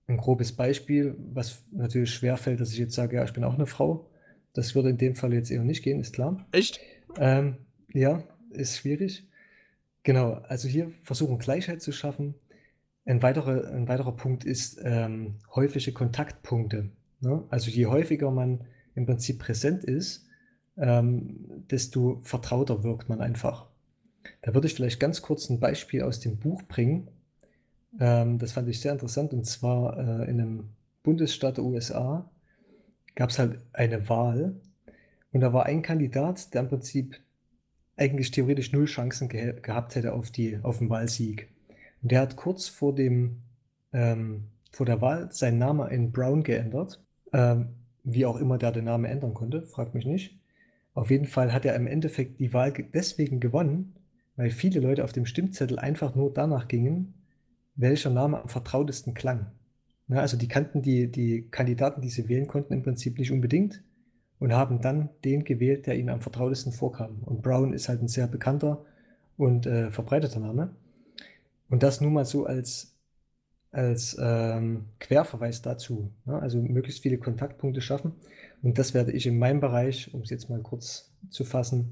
ein 0.07 0.17
grobes 0.17 0.51
Beispiel, 0.51 1.15
was 1.33 1.63
natürlich 1.71 2.13
schwerfällt, 2.13 2.59
dass 2.59 2.71
ich 2.71 2.79
jetzt 2.79 2.95
sage, 2.95 3.17
ja, 3.17 3.23
ich 3.23 3.33
bin 3.33 3.43
auch 3.43 3.55
eine 3.55 3.67
Frau. 3.67 4.09
Das 4.53 4.75
würde 4.75 4.89
in 4.89 4.97
dem 4.97 5.15
Fall 5.15 5.33
jetzt 5.33 5.51
eher 5.51 5.63
nicht 5.63 5.83
gehen, 5.83 5.99
ist 5.99 6.13
klar. 6.13 6.45
Echt? 6.51 6.79
Ähm, 7.17 7.57
ja, 7.93 8.23
ist 8.49 8.77
schwierig. 8.77 9.27
Genau, 10.03 10.33
also 10.47 10.67
hier 10.67 10.91
versuchen 11.03 11.37
Gleichheit 11.37 11.81
zu 11.81 11.91
schaffen 11.91 12.35
ein 13.09 13.23
weiterer, 13.23 13.71
ein 13.71 13.87
weiterer 13.87 14.15
Punkt 14.15 14.45
ist 14.45 14.79
ähm, 14.83 15.35
häufige 15.55 15.91
Kontaktpunkte. 15.91 16.89
Ne? 17.21 17.43
Also 17.49 17.71
je 17.71 17.87
häufiger 17.87 18.29
man 18.29 18.65
im 18.93 19.07
Prinzip 19.07 19.39
präsent 19.39 19.83
ist, 19.83 20.27
ähm, 20.77 21.65
desto 21.71 22.19
vertrauter 22.23 22.83
wirkt 22.83 23.09
man 23.09 23.19
einfach. 23.19 23.68
Da 24.41 24.53
würde 24.53 24.67
ich 24.67 24.73
vielleicht 24.73 24.99
ganz 24.99 25.21
kurz 25.21 25.49
ein 25.49 25.59
Beispiel 25.59 26.03
aus 26.03 26.19
dem 26.19 26.37
Buch 26.37 26.63
bringen. 26.63 27.09
Ähm, 27.99 28.37
das 28.37 28.51
fand 28.53 28.67
ich 28.69 28.79
sehr 28.79 28.91
interessant 28.91 29.33
und 29.33 29.45
zwar 29.45 29.97
äh, 29.97 30.29
in 30.29 30.39
einem 30.41 30.69
Bundesstaat 31.03 31.57
der 31.57 31.63
USA 31.63 32.29
gab 33.15 33.29
es 33.29 33.39
halt 33.39 33.59
eine 33.73 34.07
Wahl 34.09 34.55
und 35.31 35.41
da 35.41 35.53
war 35.53 35.65
ein 35.65 35.81
Kandidat, 35.81 36.53
der 36.53 36.61
im 36.61 36.69
Prinzip 36.69 37.19
eigentlich 37.97 38.31
theoretisch 38.31 38.71
null 38.71 38.85
Chancen 38.85 39.29
ge 39.29 39.59
gehabt 39.61 39.95
hätte 39.95 40.13
auf, 40.13 40.31
die, 40.31 40.57
auf 40.63 40.79
den 40.79 40.89
Wahlsieg. 40.89 41.49
Und 42.01 42.11
der 42.11 42.21
hat 42.21 42.35
kurz 42.35 42.67
vor, 42.67 42.95
dem, 42.95 43.41
ähm, 43.93 44.45
vor 44.71 44.85
der 44.85 45.01
Wahl 45.01 45.31
seinen 45.31 45.57
Namen 45.57 45.89
in 45.89 46.11
Brown 46.11 46.43
geändert. 46.43 47.03
Ähm, 47.33 47.69
wie 48.03 48.25
auch 48.25 48.37
immer 48.37 48.57
der 48.57 48.71
den 48.71 48.85
Namen 48.85 49.05
ändern 49.05 49.33
konnte, 49.33 49.63
fragt 49.63 49.93
mich 49.93 50.05
nicht. 50.05 50.39
Auf 50.93 51.11
jeden 51.11 51.27
Fall 51.27 51.53
hat 51.53 51.65
er 51.65 51.75
im 51.75 51.87
Endeffekt 51.87 52.39
die 52.39 52.53
Wahl 52.53 52.71
deswegen 52.71 53.39
gewonnen, 53.39 53.95
weil 54.39 54.51
viele 54.51 54.79
Leute 54.79 55.03
auf 55.03 55.11
dem 55.11 55.25
Stimmzettel 55.25 55.79
einfach 55.79 56.15
nur 56.15 56.33
danach 56.33 56.69
gingen, 56.69 57.13
welcher 57.75 58.09
Name 58.09 58.41
am 58.41 58.47
vertrautesten 58.47 59.13
klang. 59.13 59.47
Ja, 60.07 60.21
also 60.21 60.37
die 60.37 60.47
kannten 60.47 60.81
die, 60.81 61.11
die 61.11 61.49
Kandidaten, 61.51 61.99
die 61.99 62.09
sie 62.09 62.29
wählen 62.29 62.47
konnten, 62.47 62.71
im 62.71 62.81
Prinzip 62.81 63.19
nicht 63.19 63.33
unbedingt 63.33 63.83
und 64.39 64.53
haben 64.53 64.79
dann 64.79 65.09
den 65.25 65.43
gewählt, 65.43 65.87
der 65.87 65.97
ihnen 65.97 66.07
am 66.07 66.21
vertrautesten 66.21 66.71
vorkam. 66.71 67.21
Und 67.25 67.41
Brown 67.41 67.73
ist 67.73 67.89
halt 67.89 68.01
ein 68.01 68.07
sehr 68.07 68.27
bekannter 68.27 68.85
und 69.35 69.65
äh, 69.65 69.91
verbreiteter 69.91 70.39
Name. 70.39 70.73
Und 71.69 71.83
das 71.83 71.99
nur 71.99 72.09
mal 72.09 72.23
so 72.23 72.45
als, 72.45 72.95
als 73.73 74.15
ähm, 74.21 74.85
Querverweis 75.01 75.61
dazu. 75.61 76.13
Ne? 76.23 76.41
Also 76.41 76.61
möglichst 76.61 77.03
viele 77.03 77.17
Kontaktpunkte 77.17 77.81
schaffen. 77.81 78.13
Und 78.61 78.79
das 78.79 78.93
werde 78.93 79.11
ich 79.11 79.27
in 79.27 79.37
meinem 79.37 79.59
Bereich, 79.59 80.13
um 80.13 80.21
es 80.21 80.29
jetzt 80.29 80.49
mal 80.49 80.61
kurz 80.61 81.11
zu 81.29 81.43
fassen, 81.43 81.91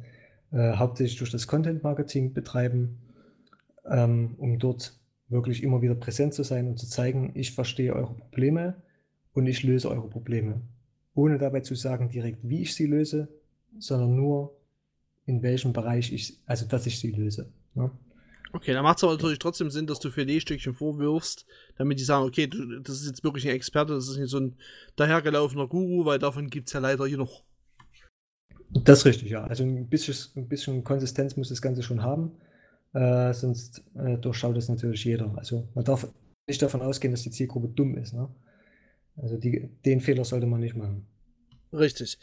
äh, 0.51 0.73
hauptsächlich 0.73 1.17
durch 1.17 1.31
das 1.31 1.47
Content 1.47 1.83
Marketing 1.83 2.33
betreiben, 2.33 2.97
ähm, 3.85 4.35
um 4.37 4.59
dort 4.59 4.99
wirklich 5.29 5.63
immer 5.63 5.81
wieder 5.81 5.95
präsent 5.95 6.33
zu 6.33 6.43
sein 6.43 6.67
und 6.67 6.77
zu 6.77 6.87
zeigen, 6.87 7.31
ich 7.35 7.53
verstehe 7.53 7.93
eure 7.93 8.13
Probleme 8.13 8.75
und 9.33 9.45
ich 9.45 9.63
löse 9.63 9.89
eure 9.89 10.07
Probleme 10.07 10.61
ohne 11.17 11.39
dabei 11.39 11.61
zu 11.61 11.75
sagen 11.75 12.09
direkt, 12.09 12.39
wie 12.43 12.61
ich 12.61 12.75
sie 12.75 12.85
löse, 12.85 13.27
sondern 13.79 14.15
nur 14.15 14.55
in 15.25 15.41
welchem 15.41 15.73
Bereich 15.73 16.13
ich, 16.13 16.37
also 16.45 16.65
dass 16.67 16.85
ich 16.85 16.99
sie 16.99 17.11
löse. 17.11 17.51
Ne? 17.73 17.91
Okay, 18.53 18.71
dann 18.71 18.83
macht 18.83 18.97
es 18.97 19.03
aber 19.03 19.13
natürlich 19.13 19.39
trotzdem 19.39 19.71
Sinn, 19.71 19.87
dass 19.87 19.99
du 19.99 20.11
Filetstückchen 20.11 20.75
vorwirfst, 20.75 21.45
damit 21.77 21.99
die 21.99 22.03
sagen, 22.03 22.25
okay, 22.25 22.47
du, 22.47 22.79
das 22.79 23.01
ist 23.01 23.07
jetzt 23.07 23.23
wirklich 23.23 23.47
ein 23.47 23.55
Experte, 23.55 23.93
das 23.93 24.07
ist 24.07 24.17
nicht 24.17 24.29
so 24.29 24.39
ein 24.39 24.55
dahergelaufener 24.95 25.67
Guru, 25.67 26.05
weil 26.05 26.19
davon 26.19 26.49
gibt 26.49 26.67
es 26.67 26.73
ja 26.73 26.79
leider 26.79 27.05
hier 27.05 27.17
noch. 27.17 27.43
Das 28.69 28.99
ist 28.99 29.05
richtig, 29.05 29.29
ja. 29.29 29.43
Also 29.45 29.63
ein 29.63 29.87
bisschen, 29.87 30.15
ein 30.35 30.47
bisschen 30.47 30.83
Konsistenz 30.83 31.35
muss 31.37 31.49
das 31.49 31.61
Ganze 31.61 31.83
schon 31.83 32.03
haben, 32.03 32.31
äh, 32.93 33.33
sonst 33.33 33.83
äh, 33.95 34.17
durchschaut 34.17 34.57
das 34.57 34.69
natürlich 34.69 35.03
jeder. 35.05 35.33
Also 35.37 35.67
man 35.73 35.85
darf 35.85 36.07
nicht 36.47 36.61
davon 36.61 36.81
ausgehen, 36.81 37.13
dass 37.13 37.23
die 37.23 37.31
Zielgruppe 37.31 37.69
dumm 37.69 37.97
ist. 37.97 38.13
Ne? 38.13 38.29
Also 39.17 39.37
die, 39.37 39.69
den 39.85 40.01
Fehler 40.01 40.25
sollte 40.25 40.47
man 40.47 40.59
nicht 40.59 40.75
machen. 40.75 41.07
Richtig. 41.73 42.17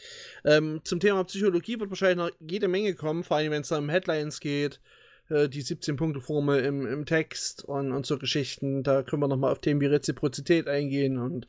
Ähm, 0.44 0.80
zum 0.84 1.00
Thema 1.00 1.24
Psychologie 1.24 1.78
wird 1.78 1.90
wahrscheinlich 1.90 2.16
noch 2.16 2.30
jede 2.40 2.68
Menge 2.68 2.94
kommen, 2.94 3.24
vor 3.24 3.36
allem 3.36 3.52
wenn 3.52 3.62
es 3.62 3.72
um 3.72 3.90
Headlines 3.90 4.40
geht, 4.40 4.80
äh, 5.28 5.48
die 5.48 5.62
17-Punkte-Formel 5.62 6.64
im, 6.64 6.86
im 6.86 7.04
Text 7.04 7.64
und, 7.64 7.92
und 7.92 8.06
so 8.06 8.18
Geschichten. 8.18 8.82
Da 8.82 9.02
können 9.02 9.22
wir 9.22 9.28
nochmal 9.28 9.52
auf 9.52 9.60
Themen 9.60 9.80
wie 9.80 9.86
Reziprozität 9.86 10.66
eingehen 10.66 11.18
und 11.18 11.46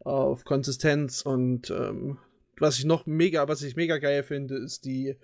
auf 0.00 0.44
Konsistenz 0.44 1.22
und 1.22 1.70
ähm, 1.70 2.18
was 2.60 2.78
ich 2.78 2.84
noch 2.84 3.06
mega, 3.06 3.48
was 3.48 3.62
ich 3.62 3.76
mega 3.76 3.98
geil 3.98 4.22
finde, 4.22 4.56
ist 4.56 4.84
die 4.84 5.16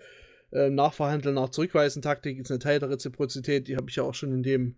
äh, 0.53 0.71
Nachverhandeln 0.71 1.35
nach 1.35 1.51
Zurückweisen-Taktik, 1.51 2.39
ist 2.39 2.51
eine 2.51 2.61
Teil 2.61 2.81
der 2.81 2.91
Reziprozität, 2.91 3.69
die 3.69 3.77
habe 3.77 3.91
ich 3.91 3.97
ja 3.97 4.03
auch 4.03 4.15
schon 4.15 4.33
in 4.33 4.43
dem 4.43 4.77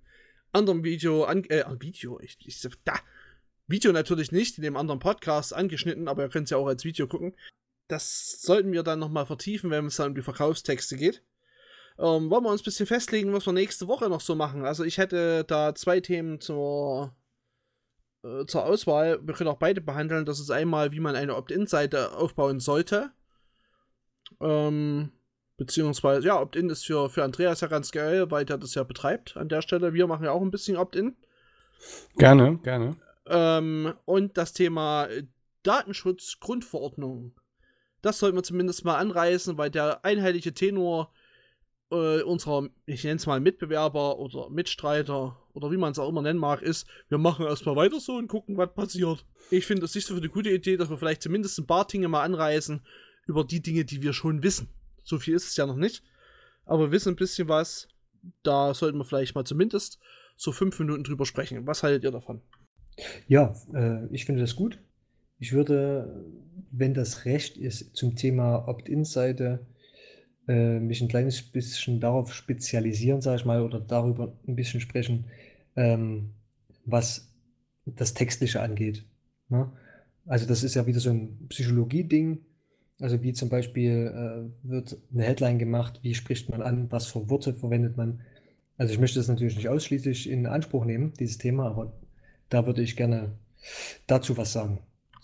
anderen 0.52 0.84
Video, 0.84 1.24
an, 1.24 1.44
äh, 1.44 1.64
Video, 1.80 2.18
ich, 2.20 2.38
ich, 2.44 2.66
da, 2.84 2.94
Video 3.66 3.92
natürlich 3.92 4.32
nicht, 4.32 4.58
in 4.58 4.62
dem 4.62 4.76
anderen 4.76 5.00
Podcast 5.00 5.54
angeschnitten, 5.54 6.08
aber 6.08 6.22
ihr 6.22 6.28
könnt 6.28 6.44
es 6.44 6.50
ja 6.50 6.56
auch 6.56 6.66
als 6.66 6.84
Video 6.84 7.06
gucken. 7.06 7.36
Das 7.88 8.40
sollten 8.40 8.72
wir 8.72 8.82
dann 8.82 8.98
nochmal 8.98 9.26
vertiefen, 9.26 9.70
wenn 9.70 9.86
es 9.86 9.96
dann 9.96 10.10
um 10.10 10.14
die 10.14 10.22
Verkaufstexte 10.22 10.96
geht. 10.96 11.22
Ähm, 11.98 12.30
wollen 12.30 12.44
wir 12.44 12.50
uns 12.50 12.60
ein 12.62 12.64
bisschen 12.64 12.86
festlegen, 12.86 13.32
was 13.32 13.46
wir 13.46 13.52
nächste 13.52 13.88
Woche 13.88 14.08
noch 14.08 14.20
so 14.20 14.34
machen. 14.34 14.64
Also 14.64 14.84
ich 14.84 14.98
hätte 14.98 15.44
da 15.44 15.74
zwei 15.74 16.00
Themen 16.00 16.40
zur, 16.40 17.14
äh, 18.26 18.46
zur 18.46 18.64
Auswahl. 18.64 19.20
Wir 19.22 19.34
können 19.34 19.50
auch 19.50 19.58
beide 19.58 19.80
behandeln. 19.80 20.24
Das 20.24 20.40
ist 20.40 20.50
einmal, 20.50 20.92
wie 20.92 21.00
man 21.00 21.16
eine 21.16 21.36
Opt-in-Seite 21.36 22.12
aufbauen 22.16 22.60
sollte. 22.60 23.10
Ähm, 24.40 25.12
beziehungsweise, 25.56 26.26
ja, 26.26 26.40
Opt-in 26.40 26.68
ist 26.70 26.84
für, 26.84 27.08
für 27.08 27.24
Andreas 27.24 27.60
ja 27.60 27.68
ganz 27.68 27.92
geil, 27.92 28.30
weil 28.30 28.44
der 28.44 28.58
das 28.58 28.74
ja 28.74 28.82
betreibt 28.82 29.36
an 29.36 29.48
der 29.48 29.62
Stelle. 29.62 29.94
Wir 29.94 30.06
machen 30.06 30.24
ja 30.24 30.32
auch 30.32 30.42
ein 30.42 30.50
bisschen 30.50 30.76
Opt-in. 30.76 31.16
Gerne, 32.16 32.58
gerne. 32.62 32.96
Ähm, 33.26 33.94
und 34.04 34.36
das 34.36 34.52
Thema 34.52 35.08
Datenschutz-Grundverordnung. 35.62 37.34
Das 38.02 38.18
sollten 38.18 38.36
wir 38.36 38.42
zumindest 38.42 38.84
mal 38.84 38.96
anreißen, 38.98 39.58
weil 39.58 39.70
der 39.70 40.04
einheitliche 40.04 40.54
Tenor 40.54 41.12
äh, 41.90 42.22
unserer, 42.22 42.68
ich 42.86 43.04
nenne 43.04 43.16
es 43.16 43.26
mal 43.26 43.40
Mitbewerber 43.40 44.18
oder 44.18 44.50
Mitstreiter 44.50 45.36
oder 45.56 45.70
wie 45.70 45.78
man 45.78 45.92
es 45.92 45.98
auch 45.98 46.08
immer 46.08 46.22
nennen 46.22 46.38
mag, 46.38 46.60
ist, 46.60 46.86
wir 47.08 47.18
machen 47.18 47.46
erstmal 47.46 47.76
weiter 47.76 47.98
so 47.98 48.16
und 48.16 48.28
gucken, 48.28 48.56
was 48.56 48.74
passiert. 48.74 49.24
Ich 49.50 49.66
finde 49.66 49.86
es 49.86 49.94
nicht 49.94 50.06
so 50.06 50.14
für 50.14 50.20
eine 50.20 50.28
gute 50.28 50.50
Idee, 50.50 50.76
dass 50.76 50.90
wir 50.90 50.98
vielleicht 50.98 51.22
zumindest 51.22 51.58
ein 51.58 51.66
paar 51.66 51.86
Dinge 51.86 52.08
mal 52.08 52.22
anreißen 52.22 52.82
über 53.26 53.42
die 53.42 53.62
Dinge, 53.62 53.84
die 53.84 54.02
wir 54.02 54.12
schon 54.12 54.42
wissen. 54.42 54.68
So 55.02 55.18
viel 55.18 55.34
ist 55.34 55.48
es 55.48 55.56
ja 55.56 55.66
noch 55.66 55.76
nicht. 55.76 56.02
Aber 56.66 56.84
wir 56.84 56.92
wissen 56.92 57.14
ein 57.14 57.16
bisschen 57.16 57.48
was. 57.48 57.88
Da 58.42 58.74
sollten 58.74 58.98
wir 58.98 59.04
vielleicht 59.04 59.34
mal 59.34 59.44
zumindest 59.44 59.98
so 60.36 60.52
fünf 60.52 60.78
Minuten 60.78 61.04
drüber 61.04 61.24
sprechen. 61.24 61.66
Was 61.66 61.82
haltet 61.82 62.04
ihr 62.04 62.10
davon? 62.10 62.42
Ja, 63.26 63.54
äh, 63.72 64.06
ich 64.12 64.26
finde 64.26 64.42
das 64.42 64.56
gut. 64.56 64.78
Ich 65.38 65.52
würde, 65.52 66.24
wenn 66.70 66.92
das 66.92 67.24
recht 67.24 67.56
ist, 67.56 67.94
zum 67.96 68.16
Thema 68.16 68.68
Opt-in-Seite 68.68 69.66
äh, 70.48 70.78
mich 70.80 71.00
ein 71.00 71.08
kleines 71.08 71.42
bisschen 71.42 72.00
darauf 72.00 72.32
spezialisieren, 72.32 73.20
sage 73.20 73.40
ich 73.40 73.44
mal, 73.44 73.62
oder 73.62 73.80
darüber 73.80 74.36
ein 74.46 74.56
bisschen 74.56 74.80
sprechen, 74.80 75.26
ähm, 75.76 76.30
was 76.84 77.32
das 77.84 78.14
Textliche 78.14 78.60
angeht. 78.60 79.04
Ne? 79.48 79.70
Also 80.26 80.46
das 80.46 80.64
ist 80.64 80.74
ja 80.74 80.86
wieder 80.86 81.00
so 81.00 81.10
ein 81.10 81.46
Psychologie-Ding. 81.48 82.44
Also 83.00 83.22
wie 83.22 83.32
zum 83.32 83.48
Beispiel 83.48 84.50
äh, 84.64 84.68
wird 84.68 84.96
eine 85.12 85.24
Headline 85.24 85.58
gemacht, 85.58 86.00
wie 86.02 86.14
spricht 86.14 86.48
man 86.48 86.62
an, 86.62 86.90
was 86.90 87.06
für 87.06 87.28
Worte 87.28 87.54
verwendet 87.54 87.96
man. 87.96 88.20
Also 88.78 88.92
ich 88.92 88.98
möchte 88.98 89.18
das 89.18 89.28
natürlich 89.28 89.56
nicht 89.56 89.68
ausschließlich 89.68 90.28
in 90.28 90.46
Anspruch 90.46 90.84
nehmen, 90.84 91.12
dieses 91.18 91.38
Thema, 91.38 91.66
aber 91.66 91.92
da 92.48 92.66
würde 92.66 92.82
ich 92.82 92.96
gerne 92.96 93.32
dazu 94.06 94.36
was 94.36 94.52
sagen. 94.52 94.80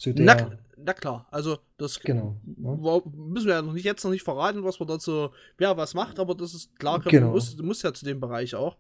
Na, 0.07 0.51
na, 0.77 0.93
klar, 0.95 1.27
also 1.31 1.59
das 1.77 2.01
genau, 2.01 2.37
ne? 2.45 3.03
müssen 3.15 3.47
wir 3.47 3.55
ja 3.55 3.62
noch 3.62 3.73
nicht, 3.73 3.85
jetzt 3.85 4.03
noch 4.03 4.11
nicht 4.11 4.25
verraten, 4.25 4.65
was 4.65 4.81
man 4.81 4.88
dazu, 4.88 5.31
wer 5.59 5.77
was 5.77 5.95
macht, 5.95 6.19
aber 6.19 6.35
das 6.35 6.55
ist 6.55 6.77
klar, 6.79 7.01
genau. 7.01 7.31
muss, 7.31 7.57
muss 7.59 7.83
ja 7.83 7.95
zu 7.95 8.05
dem 8.05 8.19
Bereich 8.19 8.55
auch. 8.55 8.77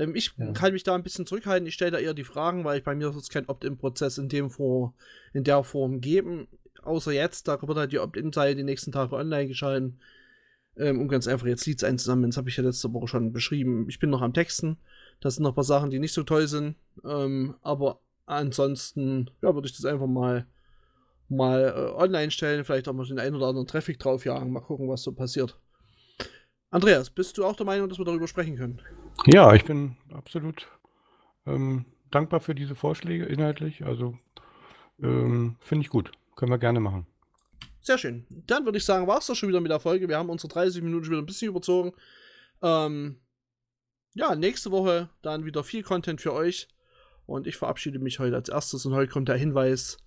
Ähm, 0.00 0.14
ich 0.14 0.32
ja. 0.36 0.52
kann 0.52 0.72
mich 0.72 0.82
da 0.82 0.94
ein 0.94 1.02
bisschen 1.02 1.26
zurückhalten, 1.26 1.66
ich 1.66 1.74
stelle 1.74 1.92
da 1.92 1.98
eher 1.98 2.14
die 2.14 2.24
Fragen, 2.24 2.64
weil 2.64 2.78
ich 2.78 2.84
bei 2.84 2.94
mir 2.94 3.08
es 3.08 3.28
kein 3.28 3.48
Opt-in-Prozess 3.48 4.18
in 4.18 4.28
dem 4.28 4.50
Form, 4.50 4.94
in 5.32 5.44
der 5.44 5.62
Form 5.62 6.00
geben, 6.00 6.48
außer 6.82 7.12
jetzt, 7.12 7.48
da 7.48 7.60
wird 7.60 7.78
halt 7.78 7.92
die 7.92 7.98
Opt-in-Seite 7.98 8.56
die 8.56 8.64
nächsten 8.64 8.92
Tage 8.92 9.14
online 9.14 9.48
geschalten, 9.48 10.00
ähm, 10.76 11.00
um 11.00 11.08
ganz 11.08 11.26
einfach 11.28 11.46
jetzt 11.46 11.66
Leads 11.66 11.84
einzusammeln, 11.84 12.30
das 12.30 12.38
habe 12.38 12.48
ich 12.48 12.56
ja 12.56 12.64
letzte 12.64 12.92
Woche 12.92 13.08
schon 13.08 13.32
beschrieben. 13.32 13.86
Ich 13.88 13.98
bin 13.98 14.10
noch 14.10 14.22
am 14.22 14.32
Texten, 14.32 14.78
das 15.20 15.34
sind 15.34 15.42
noch 15.42 15.52
ein 15.52 15.54
paar 15.56 15.64
Sachen, 15.64 15.90
die 15.90 15.98
nicht 15.98 16.14
so 16.14 16.22
toll 16.22 16.48
sind. 16.48 16.76
Ähm, 17.04 17.54
aber 17.62 18.00
ansonsten, 18.26 19.30
ja, 19.42 19.54
würde 19.54 19.66
ich 19.66 19.76
das 19.76 19.84
einfach 19.84 20.06
mal, 20.06 20.46
mal 21.28 21.74
äh, 21.76 22.02
online 22.02 22.30
stellen. 22.30 22.64
Vielleicht 22.64 22.88
auch 22.88 22.94
mal 22.94 23.06
den 23.06 23.18
einen 23.18 23.36
oder 23.36 23.48
anderen 23.48 23.66
Traffic 23.66 23.98
draufjagen. 23.98 24.50
Mal 24.50 24.60
gucken, 24.60 24.88
was 24.88 25.02
so 25.02 25.12
passiert. 25.12 25.58
Andreas, 26.70 27.10
bist 27.10 27.36
du 27.36 27.44
auch 27.44 27.56
der 27.56 27.66
Meinung, 27.66 27.88
dass 27.88 27.98
wir 27.98 28.04
darüber 28.04 28.28
sprechen 28.28 28.56
können? 28.56 28.80
Ja, 29.26 29.54
ich 29.54 29.64
bin 29.64 29.96
absolut 30.12 30.68
ähm, 31.46 31.84
dankbar 32.10 32.40
für 32.40 32.54
diese 32.54 32.74
Vorschläge 32.74 33.24
inhaltlich. 33.26 33.84
Also 33.84 34.18
ähm, 35.02 35.56
finde 35.60 35.84
ich 35.84 35.90
gut. 35.90 36.10
Können 36.36 36.52
wir 36.52 36.58
gerne 36.58 36.80
machen. 36.80 37.06
Sehr 37.82 37.98
schön. 37.98 38.26
Dann 38.28 38.64
würde 38.64 38.78
ich 38.78 38.84
sagen, 38.84 39.06
war 39.06 39.18
es 39.18 39.26
das 39.26 39.38
schon 39.38 39.48
wieder 39.48 39.60
mit 39.60 39.70
der 39.70 39.80
Folge. 39.80 40.08
Wir 40.08 40.18
haben 40.18 40.30
unsere 40.30 40.52
30 40.52 40.82
Minuten 40.82 41.04
schon 41.04 41.12
wieder 41.12 41.22
ein 41.22 41.26
bisschen 41.26 41.48
überzogen. 41.48 41.92
Ähm, 42.62 43.20
ja, 44.14 44.34
nächste 44.34 44.70
Woche 44.70 45.08
dann 45.22 45.44
wieder 45.44 45.64
viel 45.64 45.82
Content 45.82 46.20
für 46.20 46.32
euch. 46.32 46.68
Und 47.26 47.46
ich 47.46 47.56
verabschiede 47.56 47.98
mich 47.98 48.18
heute 48.18 48.36
als 48.36 48.48
erstes. 48.48 48.84
Und 48.84 48.94
heute 48.94 49.10
kommt 49.10 49.28
der 49.28 49.36
Hinweis 49.36 49.98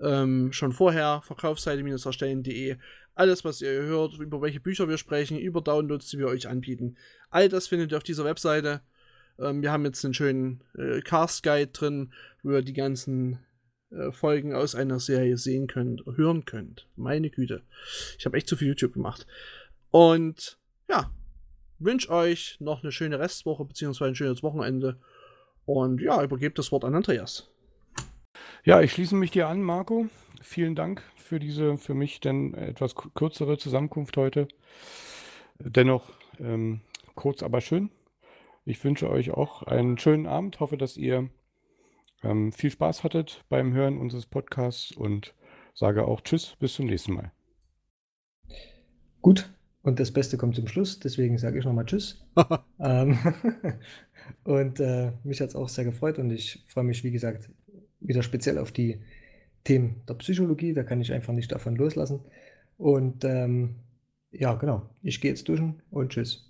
ähm, 0.00 0.52
schon 0.52 0.72
vorher: 0.72 1.22
Verkaufsseite-erstellen.de. 1.24 2.76
Alles, 3.14 3.44
was 3.44 3.60
ihr 3.60 3.70
hört, 3.70 4.18
über 4.18 4.40
welche 4.40 4.60
Bücher 4.60 4.88
wir 4.88 4.98
sprechen, 4.98 5.38
über 5.38 5.60
Downloads, 5.60 6.08
die 6.08 6.18
wir 6.18 6.28
euch 6.28 6.48
anbieten. 6.48 6.96
All 7.30 7.48
das 7.48 7.66
findet 7.66 7.90
ihr 7.92 7.96
auf 7.96 8.04
dieser 8.04 8.24
Webseite. 8.24 8.80
Ähm, 9.38 9.62
wir 9.62 9.72
haben 9.72 9.84
jetzt 9.84 10.04
einen 10.04 10.14
schönen 10.14 10.62
äh, 10.76 11.00
Cast 11.00 11.42
Guide 11.42 11.72
drin, 11.72 12.12
wo 12.42 12.52
ihr 12.52 12.62
die 12.62 12.74
ganzen 12.74 13.40
äh, 13.90 14.12
Folgen 14.12 14.54
aus 14.54 14.74
einer 14.74 15.00
Serie 15.00 15.36
sehen 15.36 15.66
könnt, 15.66 16.04
hören 16.06 16.44
könnt. 16.44 16.86
Meine 16.96 17.30
Güte. 17.30 17.62
Ich 18.18 18.26
habe 18.26 18.36
echt 18.36 18.48
zu 18.48 18.56
viel 18.56 18.68
YouTube 18.68 18.92
gemacht. 18.92 19.26
Und 19.90 20.58
ja, 20.88 21.10
wünsche 21.78 22.10
euch 22.10 22.56
noch 22.60 22.82
eine 22.82 22.92
schöne 22.92 23.18
Restwoche 23.18 23.64
bzw. 23.64 24.04
ein 24.04 24.14
schönes 24.14 24.42
Wochenende. 24.42 25.00
Und 25.64 26.00
ja, 26.00 26.22
übergebe 26.22 26.54
das 26.54 26.72
Wort 26.72 26.84
an 26.84 26.94
Andreas. 26.94 27.50
Ja, 28.64 28.80
ich 28.80 28.92
schließe 28.92 29.14
mich 29.14 29.30
dir 29.30 29.48
an, 29.48 29.62
Marco. 29.62 30.06
Vielen 30.42 30.74
Dank 30.74 31.02
für 31.16 31.38
diese 31.38 31.76
für 31.76 31.94
mich 31.94 32.20
denn 32.20 32.54
etwas 32.54 32.94
kürzere 32.94 33.58
Zusammenkunft 33.58 34.16
heute. 34.16 34.48
Dennoch 35.58 36.10
ähm, 36.38 36.80
kurz, 37.14 37.42
aber 37.42 37.60
schön. 37.60 37.90
Ich 38.64 38.82
wünsche 38.84 39.10
euch 39.10 39.30
auch 39.30 39.62
einen 39.62 39.98
schönen 39.98 40.26
Abend. 40.26 40.60
Hoffe, 40.60 40.76
dass 40.76 40.96
ihr 40.96 41.30
ähm, 42.22 42.52
viel 42.52 42.70
Spaß 42.70 43.04
hattet 43.04 43.44
beim 43.48 43.72
Hören 43.72 43.98
unseres 43.98 44.26
Podcasts 44.26 44.92
und 44.92 45.34
sage 45.74 46.04
auch 46.04 46.20
Tschüss, 46.20 46.56
bis 46.58 46.74
zum 46.74 46.86
nächsten 46.86 47.14
Mal. 47.14 47.32
Gut, 49.22 49.52
und 49.82 50.00
das 50.00 50.12
Beste 50.12 50.36
kommt 50.36 50.56
zum 50.56 50.68
Schluss, 50.68 50.98
deswegen 51.00 51.38
sage 51.38 51.58
ich 51.58 51.64
nochmal 51.64 51.86
Tschüss. 51.86 52.24
ähm, 52.80 53.18
und 54.44 54.80
äh, 54.80 55.12
mich 55.24 55.40
hat 55.40 55.48
es 55.48 55.56
auch 55.56 55.68
sehr 55.68 55.84
gefreut 55.84 56.18
und 56.18 56.30
ich 56.30 56.64
freue 56.66 56.84
mich, 56.84 57.04
wie 57.04 57.10
gesagt, 57.10 57.50
wieder 58.00 58.22
speziell 58.22 58.58
auf 58.58 58.72
die 58.72 59.00
Themen 59.64 60.02
der 60.08 60.14
Psychologie. 60.14 60.72
Da 60.72 60.82
kann 60.82 61.00
ich 61.00 61.12
einfach 61.12 61.32
nicht 61.32 61.52
davon 61.52 61.76
loslassen. 61.76 62.20
Und 62.76 63.24
ähm, 63.24 63.76
ja, 64.30 64.54
genau, 64.54 64.88
ich 65.02 65.20
gehe 65.20 65.30
jetzt 65.30 65.48
duschen 65.48 65.82
und 65.90 66.10
Tschüss. 66.10 66.47